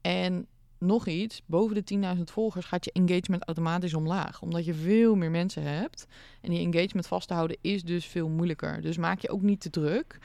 En 0.00 0.46
nog 0.78 1.06
iets, 1.06 1.42
boven 1.46 1.84
de 1.84 2.14
10.000 2.16 2.22
volgers 2.22 2.66
gaat 2.66 2.84
je 2.84 2.92
engagement 2.92 3.44
automatisch 3.44 3.94
omlaag. 3.94 4.42
Omdat 4.42 4.64
je 4.64 4.74
veel 4.74 5.14
meer 5.14 5.30
mensen 5.30 5.62
hebt. 5.62 6.06
En 6.40 6.50
die 6.50 6.72
engagement 6.72 7.06
vast 7.06 7.28
te 7.28 7.34
houden 7.34 7.56
is 7.60 7.82
dus 7.82 8.06
veel 8.06 8.28
moeilijker. 8.28 8.80
Dus 8.80 8.96
maak 8.96 9.20
je 9.20 9.30
ook 9.30 9.42
niet 9.42 9.60
te 9.60 9.70
druk. 9.70 10.18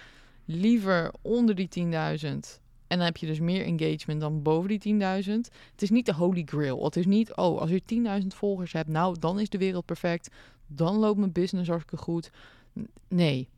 Liever 0.45 1.13
onder 1.21 1.55
die 1.55 1.69
10.000. 1.79 1.89
En 2.87 2.97
dan 2.97 2.99
heb 2.99 3.17
je 3.17 3.25
dus 3.25 3.39
meer 3.39 3.65
engagement 3.65 4.21
dan 4.21 4.41
boven 4.41 4.79
die 4.79 4.95
10.000. 4.95 4.99
Het 5.71 5.81
is 5.81 5.89
niet 5.89 6.05
de 6.05 6.13
holy 6.13 6.43
grail. 6.45 6.83
Het 6.83 6.95
is 6.95 7.05
niet, 7.05 7.35
oh, 7.35 7.59
als 7.59 7.69
je 7.69 8.21
10.000 8.21 8.27
volgers 8.27 8.73
hebt, 8.73 8.89
nou, 8.89 9.19
dan 9.19 9.39
is 9.39 9.49
de 9.49 9.57
wereld 9.57 9.85
perfect. 9.85 10.29
Dan 10.67 10.95
loopt 10.95 11.19
mijn 11.19 11.31
business 11.31 11.69
hartstikke 11.69 12.03
goed. 12.03 12.31
Nee, 13.07 13.49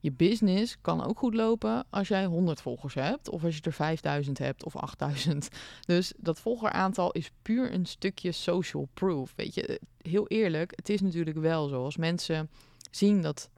je 0.00 0.12
business 0.12 0.76
kan 0.80 1.04
ook 1.04 1.18
goed 1.18 1.34
lopen 1.34 1.84
als 1.90 2.08
jij 2.08 2.24
100 2.24 2.60
volgers 2.60 2.94
hebt, 2.94 3.28
of 3.28 3.44
als 3.44 3.56
je 3.56 3.62
er 3.62 3.72
5000 3.72 4.38
hebt 4.38 4.64
of 4.64 4.76
8000. 4.76 5.48
Dus 5.86 6.12
dat 6.16 6.40
volgeraantal 6.40 7.12
is 7.12 7.30
puur 7.42 7.72
een 7.72 7.86
stukje 7.86 8.32
social 8.32 8.88
proof. 8.94 9.32
Weet 9.36 9.54
je, 9.54 9.80
heel 10.02 10.28
eerlijk, 10.28 10.72
het 10.76 10.88
is 10.88 11.00
natuurlijk 11.00 11.38
wel 11.38 11.68
zo. 11.68 11.84
Als 11.84 11.96
mensen 11.96 12.50
zien 12.90 13.22
dat 13.22 13.50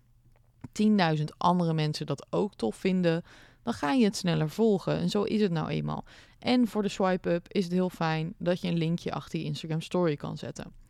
10.000 1.17 1.25
andere 1.39 1.73
mensen 1.73 2.07
dat 2.07 2.27
ook 2.31 2.55
tof 2.55 2.77
vinden, 2.77 3.25
dan 3.63 3.73
ga 3.73 3.93
je 3.93 4.05
het 4.05 4.17
sneller 4.17 4.51
volgen. 4.51 4.99
En 4.99 5.11
zo 5.11 5.23
is 5.23 5.41
het 5.41 5.53
nou 5.53 5.69
eenmaal. 5.69 6.05
En 6.39 6.69
voor 6.69 6.83
de 6.83 6.89
swipe-up 6.89 7.49
is 7.49 7.65
het 7.65 7.73
heel 7.73 7.91
fijn 7.91 8.35
dat 8.39 8.61
je 8.61 8.69
een 8.69 8.77
linkje 8.79 9.13
achter 9.13 9.39
je 9.39 9.45
Instagram 9.45 9.81
story 9.81 10.17
kan 10.17 10.39
zetten. 10.39 10.82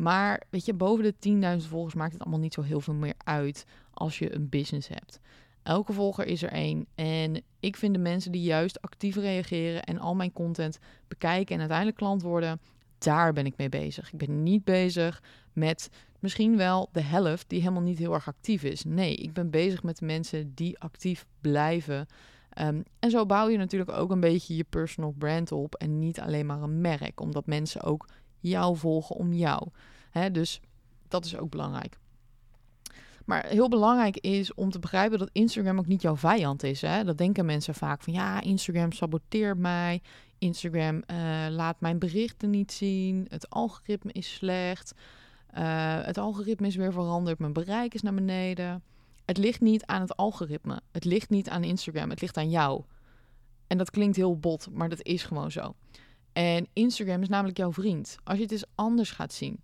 Maar 0.00 0.42
weet 0.50 0.64
je, 0.64 0.74
boven 0.74 1.04
de 1.04 1.58
10.000 1.60 1.68
volgers 1.68 1.94
maakt 1.94 2.12
het 2.12 2.20
allemaal 2.20 2.40
niet 2.40 2.54
zo 2.54 2.62
heel 2.62 2.80
veel 2.80 2.94
meer 2.94 3.14
uit 3.24 3.64
als 3.90 4.18
je 4.18 4.34
een 4.34 4.48
business 4.48 4.88
hebt. 4.88 5.20
Elke 5.62 5.92
volger 5.92 6.26
is 6.26 6.42
er 6.42 6.50
één. 6.50 6.86
En 6.94 7.42
ik 7.60 7.76
vind 7.76 7.94
de 7.94 8.00
mensen 8.00 8.32
die 8.32 8.42
juist 8.42 8.80
actief 8.80 9.16
reageren 9.16 9.84
en 9.84 9.98
al 9.98 10.14
mijn 10.14 10.32
content 10.32 10.78
bekijken 11.08 11.54
en 11.54 11.60
uiteindelijk 11.60 11.98
klant 11.98 12.22
worden, 12.22 12.60
daar 12.98 13.32
ben 13.32 13.46
ik 13.46 13.56
mee 13.56 13.68
bezig. 13.68 14.12
Ik 14.12 14.18
ben 14.18 14.42
niet 14.42 14.64
bezig 14.64 15.22
met 15.52 15.90
misschien 16.18 16.56
wel 16.56 16.88
de 16.92 17.02
helft 17.02 17.48
die 17.48 17.60
helemaal 17.60 17.82
niet 17.82 17.98
heel 17.98 18.14
erg 18.14 18.28
actief 18.28 18.62
is. 18.62 18.84
Nee, 18.84 19.14
ik 19.14 19.32
ben 19.32 19.50
bezig 19.50 19.82
met 19.82 19.98
de 19.98 20.06
mensen 20.06 20.54
die 20.54 20.78
actief 20.78 21.26
blijven. 21.40 22.06
Ehm, 22.50 22.82
en 22.98 23.10
zo 23.10 23.26
bouw 23.26 23.48
je 23.48 23.56
natuurlijk 23.56 23.92
ook 23.92 24.10
een 24.10 24.20
beetje 24.20 24.56
je 24.56 24.64
personal 24.64 25.14
brand 25.18 25.52
op 25.52 25.74
en 25.74 25.98
niet 25.98 26.20
alleen 26.20 26.46
maar 26.46 26.62
een 26.62 26.80
merk, 26.80 27.20
omdat 27.20 27.46
mensen 27.46 27.82
ook 27.82 28.06
jou 28.40 28.76
volgen 28.76 29.16
om 29.16 29.32
jou. 29.32 29.68
Hè, 30.10 30.30
dus 30.30 30.60
dat 31.08 31.24
is 31.24 31.36
ook 31.36 31.50
belangrijk. 31.50 31.98
Maar 33.24 33.46
heel 33.46 33.68
belangrijk 33.68 34.16
is 34.16 34.54
om 34.54 34.70
te 34.70 34.78
begrijpen 34.78 35.18
dat 35.18 35.30
Instagram 35.32 35.78
ook 35.78 35.86
niet 35.86 36.02
jouw 36.02 36.16
vijand 36.16 36.62
is. 36.62 36.80
Hè? 36.80 37.04
Dat 37.04 37.18
denken 37.18 37.46
mensen 37.46 37.74
vaak 37.74 38.02
van 38.02 38.12
ja, 38.12 38.40
Instagram 38.40 38.92
saboteert 38.92 39.58
mij. 39.58 40.02
Instagram 40.38 40.94
uh, 40.94 41.46
laat 41.50 41.80
mijn 41.80 41.98
berichten 41.98 42.50
niet 42.50 42.72
zien. 42.72 43.26
Het 43.28 43.50
algoritme 43.50 44.12
is 44.12 44.34
slecht. 44.34 44.94
Uh, 45.58 46.02
het 46.02 46.18
algoritme 46.18 46.66
is 46.66 46.76
weer 46.76 46.92
veranderd. 46.92 47.38
Mijn 47.38 47.52
bereik 47.52 47.94
is 47.94 48.02
naar 48.02 48.14
beneden. 48.14 48.82
Het 49.24 49.38
ligt 49.38 49.60
niet 49.60 49.86
aan 49.86 50.00
het 50.00 50.16
algoritme. 50.16 50.80
Het 50.92 51.04
ligt 51.04 51.30
niet 51.30 51.48
aan 51.48 51.64
Instagram. 51.64 52.10
Het 52.10 52.20
ligt 52.20 52.36
aan 52.36 52.50
jou. 52.50 52.82
En 53.66 53.78
dat 53.78 53.90
klinkt 53.90 54.16
heel 54.16 54.38
bot, 54.38 54.68
maar 54.72 54.88
dat 54.88 55.02
is 55.02 55.22
gewoon 55.22 55.50
zo. 55.50 55.74
En 56.32 56.68
Instagram 56.72 57.22
is 57.22 57.28
namelijk 57.28 57.58
jouw 57.58 57.72
vriend. 57.72 58.16
Als 58.24 58.36
je 58.36 58.42
het 58.42 58.52
eens 58.52 58.64
anders 58.74 59.10
gaat 59.10 59.32
zien. 59.32 59.60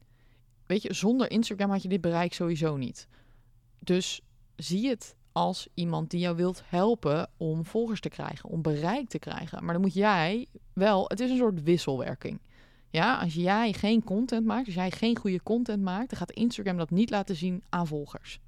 Weet 0.67 0.83
je, 0.83 0.95
zonder 0.95 1.31
Instagram 1.31 1.71
had 1.71 1.83
je 1.83 1.89
dit 1.89 2.01
bereik 2.01 2.33
sowieso 2.33 2.77
niet. 2.77 3.09
Dus 3.79 4.21
zie 4.57 4.89
het 4.89 5.17
als 5.33 5.69
iemand 5.75 6.11
die 6.11 6.21
jou 6.21 6.37
wilt 6.37 6.63
helpen 6.67 7.31
om 7.37 7.65
volgers 7.65 8.01
te 8.01 8.09
krijgen, 8.09 8.49
om 8.49 8.63
bereik 8.63 9.09
te 9.09 9.19
krijgen. 9.19 9.65
Maar 9.65 9.73
dan 9.73 9.83
moet 9.83 9.95
jij 9.95 10.47
wel, 10.73 11.05
het 11.09 11.21
is 11.21 11.31
een 11.31 11.37
soort 11.37 11.63
wisselwerking. 11.63 12.41
Ja, 12.91 13.19
als 13.19 13.35
jij 13.35 13.73
geen 13.73 14.05
content 14.05 14.47
maakt, 14.47 14.67
als 14.67 14.75
jij 14.75 14.91
geen 14.91 15.17
goede 15.17 15.43
content 15.43 15.83
maakt, 15.83 16.11
dan 16.11 16.19
gaat 16.19 16.31
Instagram 16.31 16.77
dat 16.77 16.91
niet 16.91 17.11
laten 17.11 17.37
zien 17.37 17.63
aan 17.69 17.87
volgers. 17.87 18.41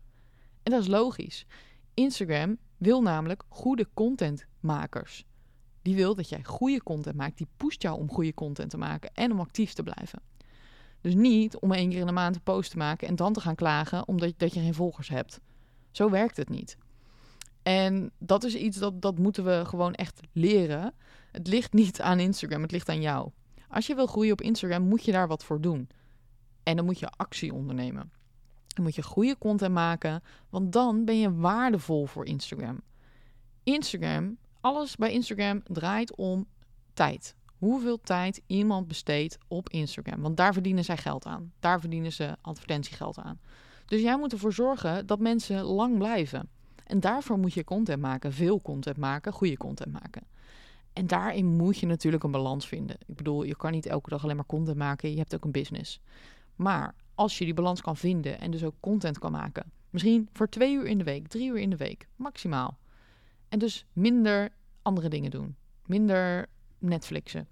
En 0.62 0.72
dat 0.72 0.80
is 0.80 0.88
logisch. 0.88 1.46
Instagram 1.94 2.58
wil 2.76 3.02
namelijk 3.02 3.42
goede 3.48 3.88
contentmakers. 3.94 5.24
Die 5.88 5.96
wil 5.96 6.14
dat 6.14 6.28
jij 6.28 6.44
goede 6.44 6.82
content 6.82 7.16
maakt. 7.16 7.36
Die 7.36 7.46
pusht 7.56 7.82
jou 7.82 7.98
om 7.98 8.10
goede 8.10 8.34
content 8.34 8.70
te 8.70 8.78
maken 8.78 9.10
en 9.14 9.32
om 9.32 9.40
actief 9.40 9.72
te 9.72 9.82
blijven. 9.82 10.20
Dus 11.00 11.14
niet 11.14 11.58
om 11.58 11.72
één 11.72 11.90
keer 11.90 12.00
in 12.00 12.06
de 12.06 12.12
maand 12.12 12.34
een 12.34 12.42
post 12.42 12.70
te 12.70 12.76
maken 12.76 13.08
en 13.08 13.16
dan 13.16 13.32
te 13.32 13.40
gaan 13.40 13.54
klagen 13.54 14.08
omdat 14.08 14.34
dat 14.36 14.54
je 14.54 14.60
geen 14.60 14.74
volgers 14.74 15.08
hebt. 15.08 15.40
Zo 15.90 16.10
werkt 16.10 16.36
het 16.36 16.48
niet. 16.48 16.76
En 17.62 18.10
dat 18.18 18.44
is 18.44 18.54
iets 18.54 18.78
dat, 18.78 19.02
dat 19.02 19.18
moeten 19.18 19.44
we 19.44 19.62
gewoon 19.66 19.94
echt 19.94 20.20
leren. 20.32 20.94
Het 21.32 21.46
ligt 21.46 21.72
niet 21.72 22.00
aan 22.00 22.20
Instagram, 22.20 22.62
het 22.62 22.72
ligt 22.72 22.88
aan 22.88 23.00
jou. 23.00 23.30
Als 23.68 23.86
je 23.86 23.94
wil 23.94 24.06
groeien 24.06 24.32
op 24.32 24.40
Instagram, 24.40 24.82
moet 24.82 25.04
je 25.04 25.12
daar 25.12 25.28
wat 25.28 25.44
voor 25.44 25.60
doen. 25.60 25.88
En 26.62 26.76
dan 26.76 26.84
moet 26.84 26.98
je 26.98 27.10
actie 27.16 27.52
ondernemen. 27.52 28.12
Dan 28.66 28.84
moet 28.84 28.94
je 28.94 29.02
goede 29.02 29.38
content 29.38 29.74
maken, 29.74 30.22
want 30.50 30.72
dan 30.72 31.04
ben 31.04 31.18
je 31.18 31.34
waardevol 31.34 32.06
voor 32.06 32.26
Instagram. 32.26 32.80
Instagram, 33.62 34.38
alles 34.68 34.96
bij 34.96 35.12
Instagram 35.12 35.62
draait 35.64 36.16
om 36.16 36.46
tijd 36.94 37.34
hoeveel 37.58 38.00
tijd 38.00 38.42
iemand 38.46 38.88
besteedt 38.88 39.38
op 39.48 39.68
Instagram. 39.68 40.20
Want 40.20 40.36
daar 40.36 40.52
verdienen 40.52 40.84
zij 40.84 40.96
geld 40.96 41.26
aan. 41.26 41.52
Daar 41.60 41.80
verdienen 41.80 42.12
ze 42.12 42.36
advertentiegeld 42.40 43.18
aan. 43.18 43.40
Dus 43.86 44.00
jij 44.00 44.18
moet 44.18 44.32
ervoor 44.32 44.52
zorgen 44.52 45.06
dat 45.06 45.18
mensen 45.18 45.62
lang 45.62 45.98
blijven. 45.98 46.48
En 46.84 47.00
daarvoor 47.00 47.38
moet 47.38 47.54
je 47.54 47.64
content 47.64 48.00
maken, 48.00 48.32
veel 48.32 48.62
content 48.62 48.96
maken, 48.96 49.32
goede 49.32 49.56
content 49.56 49.92
maken. 49.92 50.22
En 50.92 51.06
daarin 51.06 51.46
moet 51.56 51.78
je 51.78 51.86
natuurlijk 51.86 52.24
een 52.24 52.30
balans 52.30 52.66
vinden. 52.66 52.96
Ik 53.06 53.16
bedoel, 53.16 53.42
je 53.42 53.56
kan 53.56 53.72
niet 53.72 53.86
elke 53.86 54.10
dag 54.10 54.22
alleen 54.22 54.36
maar 54.36 54.46
content 54.46 54.76
maken, 54.76 55.10
je 55.10 55.18
hebt 55.18 55.34
ook 55.34 55.44
een 55.44 55.50
business. 55.50 56.00
Maar 56.56 56.94
als 57.14 57.38
je 57.38 57.44
die 57.44 57.54
balans 57.54 57.80
kan 57.80 57.96
vinden 57.96 58.40
en 58.40 58.50
dus 58.50 58.64
ook 58.64 58.74
content 58.80 59.18
kan 59.18 59.32
maken, 59.32 59.72
misschien 59.90 60.28
voor 60.32 60.48
twee 60.48 60.74
uur 60.74 60.86
in 60.86 60.98
de 60.98 61.04
week, 61.04 61.28
drie 61.28 61.50
uur 61.50 61.58
in 61.58 61.70
de 61.70 61.76
week, 61.76 62.08
maximaal. 62.16 62.78
En 63.48 63.58
dus 63.58 63.86
minder 63.92 64.50
andere 64.88 65.08
dingen 65.08 65.30
doen. 65.30 65.56
Minder 65.86 66.46
Netflixen. 66.78 67.48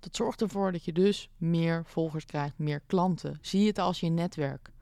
Dat 0.00 0.16
zorgt 0.16 0.40
ervoor 0.40 0.72
dat 0.72 0.84
je 0.84 0.92
dus 0.92 1.30
meer 1.36 1.82
volgers 1.84 2.24
krijgt, 2.24 2.58
meer 2.58 2.80
klanten. 2.86 3.38
Zie 3.40 3.66
het 3.66 3.78
als 3.78 4.00
je 4.00 4.08
netwerk. 4.08 4.72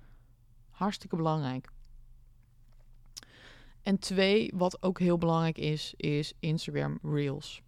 Hartstikke 0.70 1.16
belangrijk. 1.16 1.68
En 3.82 3.98
twee, 3.98 4.52
wat 4.54 4.82
ook 4.82 4.98
heel 4.98 5.18
belangrijk 5.18 5.58
is, 5.58 5.94
is 5.96 6.32
Instagram 6.40 6.98
Reels. 7.02 7.62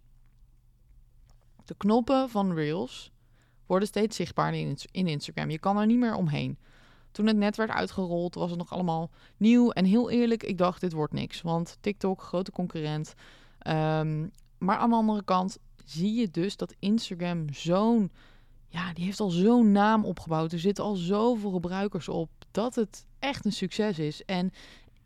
De 1.65 1.75
knoppen 1.77 2.29
van 2.29 2.53
Reels 2.53 3.11
worden 3.65 3.87
steeds 3.87 4.15
zichtbaarder 4.15 4.77
in 4.91 5.07
Instagram. 5.07 5.49
Je 5.49 5.59
kan 5.59 5.77
er 5.77 5.85
niet 5.85 5.99
meer 5.99 6.15
omheen. 6.15 6.57
Toen 7.11 7.27
het 7.27 7.37
net 7.37 7.55
werd 7.55 7.69
uitgerold, 7.69 8.35
was 8.35 8.49
het 8.49 8.59
nog 8.59 8.71
allemaal 8.71 9.11
nieuw. 9.37 9.71
En 9.71 9.85
heel 9.85 10.09
eerlijk, 10.09 10.43
ik 10.43 10.57
dacht, 10.57 10.81
dit 10.81 10.91
wordt 10.91 11.13
niks. 11.13 11.41
Want 11.41 11.77
TikTok, 11.81 12.21
grote 12.21 12.51
concurrent. 12.51 13.13
Um, 13.67 14.31
maar 14.57 14.77
aan 14.77 14.89
de 14.89 14.95
andere 14.95 15.23
kant, 15.23 15.57
zie 15.85 16.13
je 16.13 16.29
dus 16.31 16.57
dat 16.57 16.75
Instagram 16.79 17.53
zo'n, 17.53 18.11
ja, 18.67 18.93
die 18.93 19.05
heeft 19.05 19.19
al 19.19 19.29
zo'n 19.29 19.71
naam 19.71 20.05
opgebouwd. 20.05 20.51
Er 20.51 20.59
zitten 20.59 20.83
al 20.83 20.95
zoveel 20.95 21.51
gebruikers 21.51 22.09
op 22.09 22.29
dat 22.51 22.75
het 22.75 23.05
echt 23.19 23.45
een 23.45 23.53
succes 23.53 23.99
is. 23.99 24.25
En 24.25 24.51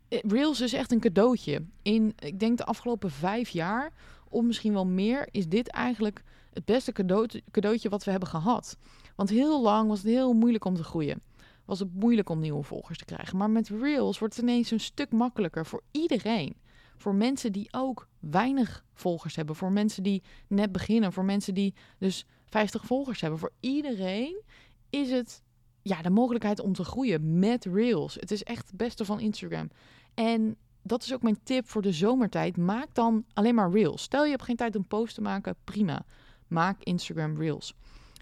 eh, 0.08 0.18
Reels 0.22 0.60
is 0.60 0.72
echt 0.72 0.92
een 0.92 1.00
cadeautje. 1.00 1.64
In, 1.82 2.12
ik 2.18 2.40
denk 2.40 2.58
de 2.58 2.64
afgelopen 2.64 3.10
vijf 3.10 3.48
jaar, 3.48 3.92
of 4.28 4.44
misschien 4.44 4.72
wel 4.72 4.86
meer, 4.86 5.28
is 5.30 5.48
dit 5.48 5.68
eigenlijk 5.68 6.22
het 6.52 6.64
beste 6.64 6.92
cadeautje, 6.92 7.42
cadeautje 7.50 7.88
wat 7.88 8.04
we 8.04 8.10
hebben 8.10 8.28
gehad. 8.28 8.76
Want 9.16 9.28
heel 9.28 9.62
lang 9.62 9.88
was 9.88 9.98
het 9.98 10.06
heel 10.06 10.32
moeilijk 10.32 10.64
om 10.64 10.74
te 10.74 10.84
groeien. 10.84 11.22
Was 11.64 11.78
het 11.78 11.94
moeilijk 11.94 12.28
om 12.28 12.40
nieuwe 12.40 12.62
volgers 12.62 12.98
te 12.98 13.04
krijgen. 13.04 13.36
Maar 13.36 13.50
met 13.50 13.68
Reels 13.68 14.18
wordt 14.18 14.36
het 14.36 14.42
ineens 14.42 14.70
een 14.70 14.80
stuk 14.80 15.12
makkelijker 15.12 15.66
voor 15.66 15.82
iedereen. 15.90 16.56
Voor 16.96 17.14
mensen 17.14 17.52
die 17.52 17.68
ook 17.70 18.08
weinig 18.30 18.84
volgers 18.94 19.36
hebben. 19.36 19.56
Voor 19.56 19.72
mensen 19.72 20.02
die 20.02 20.22
net 20.48 20.72
beginnen. 20.72 21.12
Voor 21.12 21.24
mensen 21.24 21.54
die 21.54 21.74
dus 21.98 22.26
50 22.46 22.84
volgers 22.84 23.20
hebben. 23.20 23.38
Voor 23.38 23.52
iedereen 23.60 24.42
is 24.90 25.10
het 25.10 25.42
ja, 25.82 26.02
de 26.02 26.10
mogelijkheid 26.10 26.60
om 26.60 26.72
te 26.72 26.84
groeien 26.84 27.38
met 27.38 27.64
Reels. 27.64 28.14
Het 28.14 28.30
is 28.30 28.42
echt 28.42 28.66
het 28.66 28.76
beste 28.76 29.04
van 29.04 29.20
Instagram. 29.20 29.70
En 30.14 30.56
dat 30.82 31.02
is 31.02 31.14
ook 31.14 31.22
mijn 31.22 31.38
tip 31.42 31.68
voor 31.68 31.82
de 31.82 31.92
zomertijd. 31.92 32.56
Maak 32.56 32.88
dan 32.92 33.24
alleen 33.32 33.54
maar 33.54 33.70
Reels. 33.70 34.02
Stel 34.02 34.24
je 34.24 34.30
hebt 34.30 34.42
geen 34.42 34.56
tijd 34.56 34.76
om 34.76 34.86
post 34.86 35.14
te 35.14 35.20
maken, 35.20 35.56
prima. 35.64 36.04
Maak 36.46 36.82
Instagram 36.82 37.36
Reels. 37.38 37.74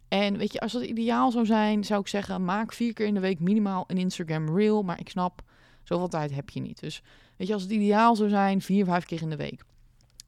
En 0.09 0.37
weet 0.37 0.53
je, 0.53 0.61
als 0.61 0.73
dat 0.73 0.83
ideaal 0.83 1.31
zou 1.31 1.47
zijn, 1.47 1.85
zou 1.85 2.01
ik 2.01 2.09
zeggen: 2.09 2.45
maak 2.45 2.73
vier 2.73 2.93
keer 2.93 3.07
in 3.07 3.15
de 3.15 3.21
week 3.21 3.41
minimaal 3.41 3.85
een 3.87 3.99
Instagram 3.99 4.57
Reel. 4.57 4.83
Maar 4.83 5.01
ik 5.01 5.09
snap, 5.09 5.43
zoveel 5.83 6.09
tijd 6.09 6.35
heb 6.35 6.51
je 6.51 6.61
niet. 6.61 6.81
Dus 6.81 7.03
weet 7.37 7.47
je, 7.47 7.53
als 7.53 7.63
het 7.63 7.73
ideaal 7.73 8.17
zou 8.17 8.29
zijn, 8.29 8.63
vier, 8.63 8.85
vijf 8.85 9.05
keer 9.05 9.23
in 9.23 9.31
de 9.31 9.37
week. 9.37 9.65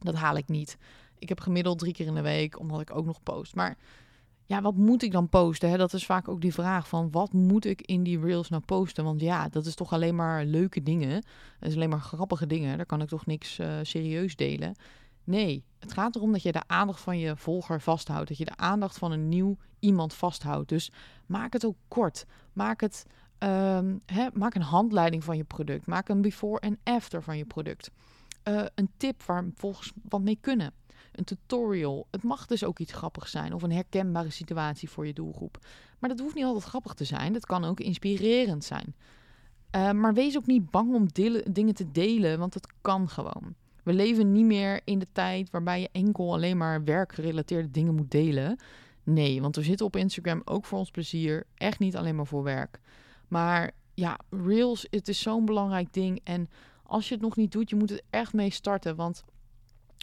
Dat 0.06 0.14
haal 0.14 0.36
ik 0.36 0.48
niet. 0.48 0.78
Ik 1.18 1.28
heb 1.28 1.40
gemiddeld 1.40 1.78
drie 1.78 1.92
keer 1.92 2.06
in 2.06 2.14
de 2.14 2.22
week, 2.22 2.58
omdat 2.58 2.80
ik 2.80 2.96
ook 2.96 3.06
nog 3.06 3.22
post. 3.22 3.54
Maar 3.54 3.76
ja, 4.46 4.62
wat 4.62 4.76
moet 4.76 5.02
ik 5.02 5.12
dan 5.12 5.28
posten? 5.28 5.70
Hè? 5.70 5.76
Dat 5.76 5.92
is 5.92 6.06
vaak 6.06 6.28
ook 6.28 6.40
die 6.40 6.54
vraag 6.54 6.88
van 6.88 7.10
wat 7.10 7.32
moet 7.32 7.64
ik 7.64 7.80
in 7.80 8.02
die 8.02 8.20
reels 8.20 8.48
nou 8.48 8.62
posten? 8.62 9.04
Want 9.04 9.20
ja, 9.20 9.48
dat 9.48 9.66
is 9.66 9.74
toch 9.74 9.92
alleen 9.92 10.14
maar 10.14 10.44
leuke 10.44 10.82
dingen. 10.82 11.24
Is 11.60 11.74
alleen 11.74 11.88
maar 11.88 12.00
grappige 12.00 12.46
dingen. 12.46 12.76
Daar 12.76 12.86
kan 12.86 13.02
ik 13.02 13.08
toch 13.08 13.26
niks 13.26 13.58
uh, 13.58 13.68
serieus 13.82 14.36
delen. 14.36 14.74
Nee, 15.24 15.64
het 15.78 15.92
gaat 15.92 16.16
erom 16.16 16.32
dat 16.32 16.42
je 16.42 16.52
de 16.52 16.62
aandacht 16.66 17.00
van 17.00 17.18
je 17.18 17.36
volger 17.36 17.80
vasthoudt. 17.80 18.28
Dat 18.28 18.38
je 18.38 18.44
de 18.44 18.56
aandacht 18.56 18.98
van 18.98 19.12
een 19.12 19.28
nieuw 19.28 19.56
iemand 19.78 20.14
vasthoudt. 20.14 20.68
Dus 20.68 20.92
maak 21.26 21.52
het 21.52 21.64
ook 21.64 21.76
kort. 21.88 22.26
Maak 22.52 22.80
het 22.80 23.04
Um, 23.38 24.02
maak 24.32 24.54
een 24.54 24.62
handleiding 24.62 25.24
van 25.24 25.36
je 25.36 25.44
product. 25.44 25.86
Maak 25.86 26.08
een 26.08 26.20
before 26.20 26.60
en 26.60 26.78
after 26.82 27.22
van 27.22 27.36
je 27.36 27.44
product. 27.44 27.90
Uh, 28.48 28.64
een 28.74 28.90
tip 28.96 29.22
waar 29.22 29.44
volgens 29.54 29.92
wat 30.08 30.20
mee 30.20 30.38
kunnen. 30.40 30.72
Een 31.12 31.24
tutorial. 31.24 32.06
Het 32.10 32.22
mag 32.22 32.46
dus 32.46 32.64
ook 32.64 32.78
iets 32.78 32.92
grappigs 32.92 33.30
zijn 33.30 33.52
of 33.52 33.62
een 33.62 33.72
herkenbare 33.72 34.30
situatie 34.30 34.90
voor 34.90 35.06
je 35.06 35.12
doelgroep. 35.12 35.58
Maar 35.98 36.10
dat 36.10 36.18
hoeft 36.18 36.34
niet 36.34 36.44
altijd 36.44 36.64
grappig 36.64 36.94
te 36.94 37.04
zijn. 37.04 37.32
Dat 37.32 37.46
kan 37.46 37.64
ook 37.64 37.80
inspirerend 37.80 38.64
zijn. 38.64 38.94
Uh, 39.76 39.90
maar 39.90 40.14
wees 40.14 40.36
ook 40.36 40.46
niet 40.46 40.70
bang 40.70 40.94
om 40.94 41.06
dingen 41.52 41.74
te 41.74 41.90
delen, 41.90 42.38
want 42.38 42.54
het 42.54 42.66
kan 42.80 43.08
gewoon. 43.08 43.54
We 43.82 43.92
leven 43.92 44.32
niet 44.32 44.44
meer 44.44 44.80
in 44.84 44.98
de 44.98 45.06
tijd 45.12 45.50
waarbij 45.50 45.80
je 45.80 45.88
enkel 45.92 46.32
alleen 46.32 46.56
maar 46.56 46.84
werkgerelateerde 46.84 47.70
dingen 47.70 47.94
moet 47.94 48.10
delen. 48.10 48.58
Nee, 49.02 49.40
want 49.40 49.56
we 49.56 49.62
zitten 49.62 49.86
op 49.86 49.96
Instagram 49.96 50.42
ook 50.44 50.64
voor 50.64 50.78
ons 50.78 50.90
plezier, 50.90 51.46
echt 51.54 51.78
niet 51.78 51.96
alleen 51.96 52.16
maar 52.16 52.26
voor 52.26 52.42
werk. 52.42 52.80
Maar 53.28 53.70
ja, 53.94 54.18
Reels, 54.30 54.86
het 54.90 55.08
is 55.08 55.20
zo'n 55.20 55.44
belangrijk 55.44 55.92
ding. 55.92 56.20
En 56.24 56.48
als 56.86 57.08
je 57.08 57.14
het 57.14 57.22
nog 57.22 57.36
niet 57.36 57.52
doet, 57.52 57.70
je 57.70 57.76
moet 57.76 57.90
het 57.90 58.02
echt 58.10 58.32
mee 58.32 58.50
starten. 58.50 58.96
Want 58.96 59.24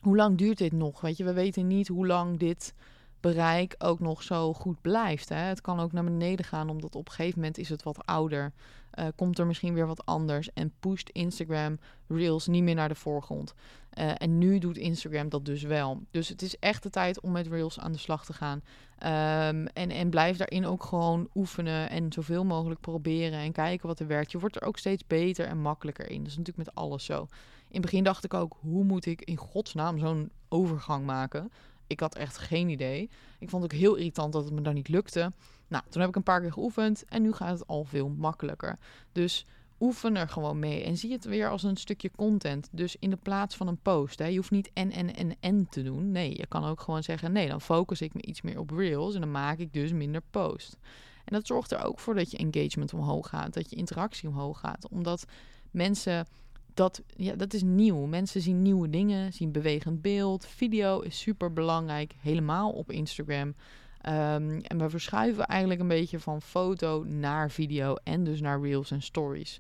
hoe 0.04 0.16
lang 0.16 0.38
duurt 0.38 0.58
dit 0.58 0.72
nog? 0.72 1.02
Weet 1.02 1.18
je, 1.18 1.24
we 1.24 1.34
weten 1.34 1.68
niet 1.68 1.88
hoe 1.88 2.08
lang 2.08 2.40
dit 2.40 2.74
bereik 3.20 3.76
ook 3.78 4.00
nog 4.00 4.24
zo 4.24 4.54
goed 4.54 4.82
blijft. 4.82 5.30
Hè? 5.30 5.36
Het 5.36 5.62
kan 5.62 5.80
ook 5.80 5.92
naar 5.92 6.04
beneden 6.04 6.46
gaan, 6.46 6.70
omdat 6.70 6.96
op 6.96 7.08
een 7.08 7.14
gegeven 7.14 7.40
moment 7.40 7.58
is 7.58 7.70
het 7.70 7.84
wat 7.84 8.06
ouder. 8.06 8.54
Uh, 9.00 9.08
komt 9.16 9.40
er 9.40 9.48
misschien 9.48 9.74
weer 9.74 9.88
wat 9.88 10.06
anders 10.06 10.54
en 10.54 10.74
pusht 10.80 11.10
Instagram 11.10 11.80
Reels 12.08 12.48
niet 12.48 12.64
meer 12.64 12.76
naar 12.76 12.88
de 12.88 12.96
voorgrond. 12.96 13.54
Uh, 14.00 14.12
en 14.18 14.38
nu 14.38 14.60
doet 14.60 14.78
Instagram 14.78 15.30
dat 15.30 15.46
dus 15.46 15.64
wel. 15.64 16.02
Dus 16.12 16.30
het 16.30 16.42
is 16.42 16.60
echt 16.60 16.84
de 16.84 16.90
tijd 16.90 17.22
om 17.22 17.32
met 17.32 17.48
Reels 17.48 17.80
aan 17.80 17.92
de 17.92 17.98
slag 17.98 18.26
te 18.26 18.34
gaan. 18.34 18.62
Um, 19.00 19.68
en, 19.68 19.90
en 19.90 20.10
blijf 20.10 20.38
daarin 20.38 20.66
ook 20.66 20.84
gewoon 20.84 21.30
oefenen 21.36 21.90
en 21.90 22.12
zoveel 22.12 22.46
mogelijk 22.46 22.80
proberen 22.80 23.40
en 23.40 23.52
kijken 23.52 23.88
wat 23.88 24.00
er 24.00 24.08
werkt. 24.08 24.32
Je 24.32 24.40
wordt 24.40 24.56
er 24.56 24.68
ook 24.68 24.78
steeds 24.78 25.08
beter 25.08 25.46
en 25.46 25.58
makkelijker 25.58 26.10
in. 26.10 26.18
Dat 26.18 26.32
is 26.32 26.38
natuurlijk 26.38 26.66
met 26.66 26.76
alles 26.76 27.06
zo. 27.06 27.22
In 27.68 27.82
het 27.82 27.82
begin 27.82 28.04
dacht 28.04 28.24
ik 28.24 28.34
ook, 28.34 28.58
hoe 28.60 28.84
moet 28.84 29.06
ik 29.06 29.22
in 29.22 29.38
godsnaam 29.38 30.00
zo'n 30.00 30.32
overgang 30.50 31.06
maken? 31.06 31.52
Ik 31.88 32.00
had 32.00 32.16
echt 32.16 32.38
geen 32.38 32.70
idee. 32.70 33.10
Ik 33.40 33.50
vond 33.50 33.64
het 33.64 33.74
ook 33.74 33.80
heel 33.80 33.96
irritant 33.96 34.34
dat 34.34 34.44
het 34.44 34.54
me 34.54 34.62
dan 34.62 34.74
niet 34.74 34.88
lukte. 34.88 35.32
Nou, 35.68 35.84
toen 35.90 36.02
heb 36.02 36.10
ik 36.10 36.16
een 36.16 36.24
paar 36.24 36.42
keer 36.42 36.52
geoefend 36.52 37.06
en 37.06 37.22
nu 37.22 37.34
gaat 37.34 37.60
het 37.60 37.68
al 37.68 37.84
veel 37.84 38.10
makkelijker. 38.10 38.80
Dus 39.12 39.46
oefen 39.80 40.16
er 40.16 40.30
gewoon 40.30 40.60
mee 40.60 40.84
en 40.84 40.98
zie 40.98 41.12
het 41.12 41.26
weer 41.26 41.50
als 41.50 41.64
een 41.64 41.78
stukje 41.78 42.12
content. 42.16 42.70
Dus 42.72 42.96
in 43.00 43.10
de 43.10 43.16
plaats 43.16 43.56
van 43.56 43.68
een 43.68 43.82
post. 43.82 44.20
Hè. 44.20 44.26
Je 44.26 44.38
hoeft 44.38 44.52
niet 44.52 44.70
en, 44.74 44.92
en, 44.92 45.16
en, 45.16 45.36
en 45.40 45.68
te 45.70 45.84
doen. 45.84 46.12
Nee, 46.12 46.38
je 46.38 46.48
kan 46.48 46.66
ook 46.66 46.82
gewoon 46.82 47.04
zeggen, 47.04 47.32
nee, 47.32 47.48
dan 47.48 47.62
focus 47.62 48.02
ik 48.02 48.14
me 48.14 48.22
iets 48.22 48.42
meer 48.42 48.60
op 48.60 48.70
Reels 48.70 49.14
en 49.16 49.22
dan 49.22 49.32
maak 49.32 49.58
ik 49.58 49.74
dus 49.74 49.92
minder 49.92 50.22
post. 50.32 50.78
En 51.26 51.34
dat 51.34 51.48
zorgt 51.48 51.72
er 51.72 51.84
ook 51.84 52.00
voor 52.00 52.16
dat 52.16 52.32
je 52.32 52.38
engagement 52.38 52.94
omhoog 52.94 53.30
gaat, 53.30 53.54
dat 53.54 53.70
je 53.70 53.76
interactie 53.76 54.30
omhoog 54.30 54.60
gaat. 54.60 54.88
Omdat 54.90 55.26
mensen 55.72 56.28
dat, 56.74 57.02
ja, 57.16 57.36
dat 57.36 57.54
is 57.54 57.64
nieuw. 57.64 58.06
Mensen 58.06 58.42
zien 58.42 58.62
nieuwe 58.62 58.90
dingen, 58.90 59.34
zien 59.34 59.52
bewegend 59.52 60.02
beeld. 60.02 60.46
Video 60.46 61.00
is 61.00 61.20
super 61.20 61.54
belangrijk, 61.54 62.14
helemaal 62.20 62.72
op 62.72 62.92
Instagram. 62.92 63.56
Um, 64.06 64.62
en 64.62 64.78
we 64.78 64.90
verschuiven 64.90 65.46
eigenlijk 65.46 65.82
een 65.82 65.88
beetje 65.88 66.20
van 66.20 66.42
foto 66.42 67.04
naar 67.04 67.52
video 67.52 67.96
en 67.96 68.24
dus 68.24 68.42
naar 68.42 68.62
reels 68.62 68.92
en 68.92 69.02
stories. 69.02 69.60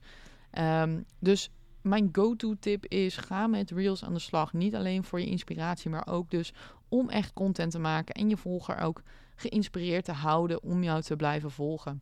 Um, 0.59 1.05
dus 1.19 1.49
mijn 1.81 2.09
go-to 2.11 2.55
tip 2.59 2.85
is: 2.85 3.17
ga 3.17 3.47
met 3.47 3.71
reels 3.71 4.03
aan 4.03 4.13
de 4.13 4.19
slag. 4.19 4.53
Niet 4.53 4.75
alleen 4.75 5.03
voor 5.03 5.19
je 5.19 5.25
inspiratie, 5.25 5.89
maar 5.89 6.07
ook 6.07 6.29
dus 6.29 6.53
om 6.89 7.09
echt 7.09 7.33
content 7.33 7.71
te 7.71 7.79
maken 7.79 8.15
en 8.15 8.29
je 8.29 8.37
volger 8.37 8.77
ook 8.79 9.01
geïnspireerd 9.35 10.05
te 10.05 10.11
houden 10.11 10.63
om 10.63 10.83
jou 10.83 11.01
te 11.01 11.15
blijven 11.15 11.51
volgen. 11.51 12.01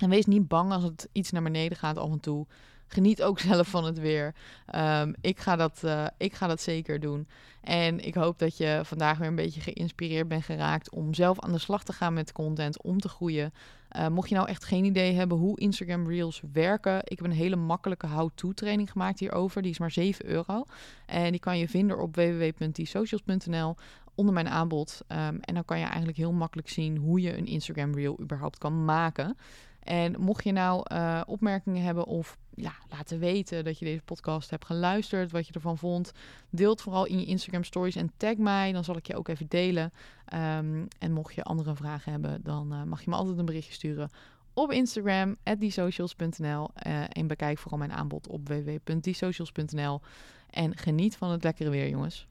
En 0.00 0.10
wees 0.10 0.26
niet 0.26 0.48
bang 0.48 0.72
als 0.72 0.82
het 0.82 1.08
iets 1.12 1.30
naar 1.30 1.42
beneden 1.42 1.78
gaat 1.78 1.96
af 1.96 2.10
en 2.10 2.20
toe. 2.20 2.46
Geniet 2.88 3.22
ook 3.22 3.38
zelf 3.50 3.68
van 3.68 3.84
het 3.84 3.98
weer. 3.98 4.34
Um, 4.74 5.14
ik, 5.20 5.40
ga 5.40 5.56
dat, 5.56 5.80
uh, 5.84 6.06
ik 6.16 6.34
ga 6.34 6.46
dat 6.46 6.60
zeker 6.60 7.00
doen. 7.00 7.28
En 7.60 8.06
ik 8.06 8.14
hoop 8.14 8.38
dat 8.38 8.56
je 8.56 8.80
vandaag 8.84 9.18
weer 9.18 9.28
een 9.28 9.34
beetje 9.34 9.60
geïnspireerd 9.60 10.28
bent 10.28 10.44
geraakt 10.44 10.90
om 10.90 11.14
zelf 11.14 11.40
aan 11.40 11.52
de 11.52 11.58
slag 11.58 11.84
te 11.84 11.92
gaan 11.92 12.14
met 12.14 12.32
content, 12.32 12.82
om 12.82 13.00
te 13.00 13.08
groeien. 13.08 13.52
Uh, 13.96 14.08
mocht 14.08 14.28
je 14.28 14.34
nou 14.34 14.48
echt 14.48 14.64
geen 14.64 14.84
idee 14.84 15.14
hebben 15.14 15.38
hoe 15.38 15.60
Instagram 15.60 16.08
Reels 16.08 16.42
werken, 16.52 17.00
ik 17.04 17.18
heb 17.18 17.24
een 17.24 17.32
hele 17.32 17.56
makkelijke 17.56 18.06
how-to 18.06 18.52
training 18.52 18.90
gemaakt 18.90 19.18
hierover. 19.18 19.62
Die 19.62 19.70
is 19.70 19.78
maar 19.78 19.90
7 19.90 20.26
euro. 20.26 20.64
En 21.06 21.30
die 21.30 21.40
kan 21.40 21.58
je 21.58 21.68
vinden 21.68 21.98
op 21.98 22.14
www.tsocials.nl 22.16 23.76
onder 24.14 24.34
mijn 24.34 24.48
aanbod. 24.48 25.00
Um, 25.08 25.40
en 25.40 25.54
dan 25.54 25.64
kan 25.64 25.78
je 25.78 25.84
eigenlijk 25.84 26.16
heel 26.16 26.32
makkelijk 26.32 26.68
zien 26.68 26.96
hoe 26.96 27.20
je 27.20 27.36
een 27.36 27.46
Instagram 27.46 27.94
Reel 27.94 28.20
überhaupt 28.20 28.58
kan 28.58 28.84
maken. 28.84 29.36
En 29.88 30.20
mocht 30.20 30.44
je 30.44 30.52
nou 30.52 30.84
uh, 30.92 31.20
opmerkingen 31.26 31.82
hebben 31.82 32.04
of 32.04 32.36
ja, 32.54 32.72
laten 32.88 33.18
weten 33.18 33.64
dat 33.64 33.78
je 33.78 33.84
deze 33.84 34.02
podcast 34.02 34.50
hebt 34.50 34.64
geluisterd, 34.64 35.30
wat 35.30 35.46
je 35.46 35.52
ervan 35.52 35.78
vond, 35.78 36.12
deel 36.50 36.70
het 36.70 36.80
vooral 36.80 37.06
in 37.06 37.18
je 37.18 37.26
Instagram 37.26 37.64
stories 37.64 37.96
en 37.96 38.12
tag 38.16 38.36
mij. 38.36 38.72
Dan 38.72 38.84
zal 38.84 38.96
ik 38.96 39.06
je 39.06 39.16
ook 39.16 39.28
even 39.28 39.46
delen. 39.48 39.92
Um, 40.34 40.88
en 40.98 41.12
mocht 41.12 41.34
je 41.34 41.42
andere 41.42 41.74
vragen 41.74 42.12
hebben, 42.12 42.40
dan 42.42 42.72
uh, 42.72 42.82
mag 42.82 43.04
je 43.04 43.10
me 43.10 43.16
altijd 43.16 43.38
een 43.38 43.44
berichtje 43.44 43.72
sturen 43.72 44.10
op 44.54 44.72
Instagram, 44.72 45.36
@diesocials.nl 45.58 46.68
uh, 46.86 47.02
en 47.08 47.26
bekijk 47.26 47.58
vooral 47.58 47.78
mijn 47.78 47.92
aanbod 47.92 48.28
op 48.28 48.48
www.diesocials.nl. 48.48 50.00
En 50.50 50.76
geniet 50.76 51.16
van 51.16 51.30
het 51.30 51.42
lekkere 51.42 51.70
weer, 51.70 51.88
jongens. 51.88 52.26